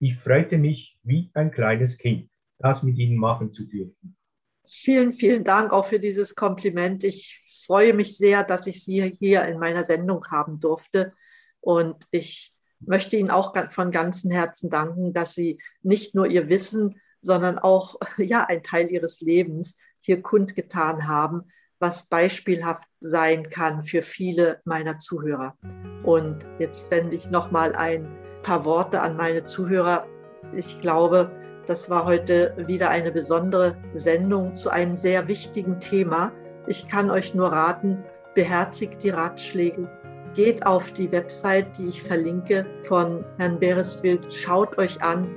Ich 0.00 0.16
freute 0.16 0.58
mich 0.58 0.98
wie 1.02 1.30
ein 1.34 1.50
kleines 1.50 1.96
Kind, 1.96 2.31
das 2.62 2.82
mit 2.82 2.98
Ihnen 2.98 3.16
machen 3.16 3.52
zu 3.52 3.64
dürfen. 3.64 4.16
Vielen, 4.64 5.12
vielen 5.12 5.44
Dank 5.44 5.72
auch 5.72 5.86
für 5.86 5.98
dieses 5.98 6.34
Kompliment. 6.34 7.02
Ich 7.04 7.42
freue 7.66 7.94
mich 7.94 8.16
sehr, 8.16 8.44
dass 8.44 8.66
ich 8.66 8.84
Sie 8.84 9.02
hier 9.18 9.44
in 9.44 9.58
meiner 9.58 9.84
Sendung 9.84 10.24
haben 10.30 10.60
durfte. 10.60 11.12
Und 11.60 12.06
ich 12.10 12.52
möchte 12.80 13.16
Ihnen 13.16 13.30
auch 13.30 13.54
von 13.70 13.90
ganzem 13.90 14.30
Herzen 14.30 14.70
danken, 14.70 15.12
dass 15.12 15.34
Sie 15.34 15.58
nicht 15.82 16.14
nur 16.14 16.26
Ihr 16.26 16.48
Wissen, 16.48 17.00
sondern 17.20 17.58
auch 17.58 17.96
ja, 18.18 18.44
ein 18.44 18.62
Teil 18.62 18.88
Ihres 18.88 19.20
Lebens 19.20 19.76
hier 20.00 20.22
kundgetan 20.22 21.06
haben, 21.06 21.42
was 21.78 22.08
beispielhaft 22.08 22.88
sein 23.00 23.50
kann 23.50 23.82
für 23.82 24.02
viele 24.02 24.60
meiner 24.64 24.98
Zuhörer. 24.98 25.56
Und 26.04 26.46
jetzt 26.58 26.90
wende 26.90 27.16
ich 27.16 27.30
noch 27.30 27.50
mal 27.50 27.74
ein 27.74 28.08
paar 28.42 28.64
Worte 28.64 29.00
an 29.00 29.16
meine 29.16 29.44
Zuhörer. 29.44 30.06
Ich 30.54 30.80
glaube, 30.80 31.30
das 31.66 31.88
war 31.90 32.04
heute 32.04 32.54
wieder 32.66 32.90
eine 32.90 33.12
besondere 33.12 33.76
Sendung 33.94 34.54
zu 34.54 34.70
einem 34.70 34.96
sehr 34.96 35.28
wichtigen 35.28 35.78
Thema. 35.78 36.32
Ich 36.66 36.88
kann 36.88 37.10
euch 37.10 37.34
nur 37.34 37.48
raten, 37.48 38.04
beherzigt 38.34 39.02
die 39.02 39.10
Ratschläge, 39.10 39.88
geht 40.34 40.66
auf 40.66 40.92
die 40.92 41.10
Website, 41.12 41.76
die 41.78 41.88
ich 41.88 42.02
verlinke 42.02 42.66
von 42.84 43.24
Herrn 43.38 43.58
Bereswild, 43.58 44.32
schaut 44.32 44.78
euch 44.78 45.02
an 45.02 45.28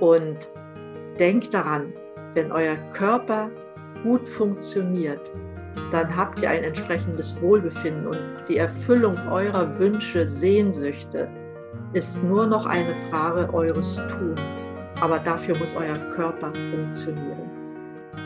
und 0.00 0.52
denkt 1.18 1.54
daran, 1.54 1.92
wenn 2.34 2.52
euer 2.52 2.76
Körper 2.92 3.50
gut 4.02 4.28
funktioniert, 4.28 5.32
dann 5.90 6.14
habt 6.14 6.42
ihr 6.42 6.50
ein 6.50 6.64
entsprechendes 6.64 7.40
Wohlbefinden 7.40 8.06
und 8.06 8.18
die 8.48 8.58
Erfüllung 8.58 9.16
eurer 9.28 9.78
Wünsche, 9.78 10.26
Sehnsüchte 10.26 11.30
ist 11.92 12.22
nur 12.22 12.46
noch 12.46 12.66
eine 12.66 12.94
Frage 13.10 13.52
eures 13.54 14.02
Tuns. 14.08 14.72
Aber 15.04 15.18
dafür 15.18 15.54
muss 15.58 15.76
euer 15.76 15.98
Körper 16.16 16.50
funktionieren. 16.54 17.50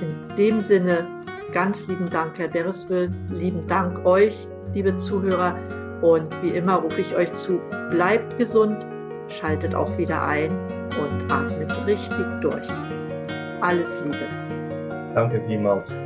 In 0.01 0.37
dem 0.37 0.61
Sinne, 0.61 1.05
ganz 1.51 1.89
lieben 1.89 2.09
Dank, 2.09 2.39
Herr 2.39 2.47
Bereswild, 2.47 3.11
lieben 3.31 3.67
Dank 3.67 4.07
euch, 4.07 4.47
liebe 4.75 4.97
Zuhörer. 4.97 5.57
Und 6.03 6.31
wie 6.41 6.51
immer 6.51 6.77
rufe 6.77 7.01
ich 7.01 7.17
euch 7.17 7.33
zu, 7.33 7.61
bleibt 7.91 8.39
gesund, 8.39 8.87
schaltet 9.27 9.75
auch 9.75 9.99
wieder 9.99 10.25
ein 10.29 10.53
und 11.03 11.33
atmet 11.33 11.85
richtig 11.85 12.25
durch. 12.41 12.69
Alles 13.61 14.01
Liebe. 14.05 14.29
Danke 15.17 15.43
vielmals. 15.49 15.93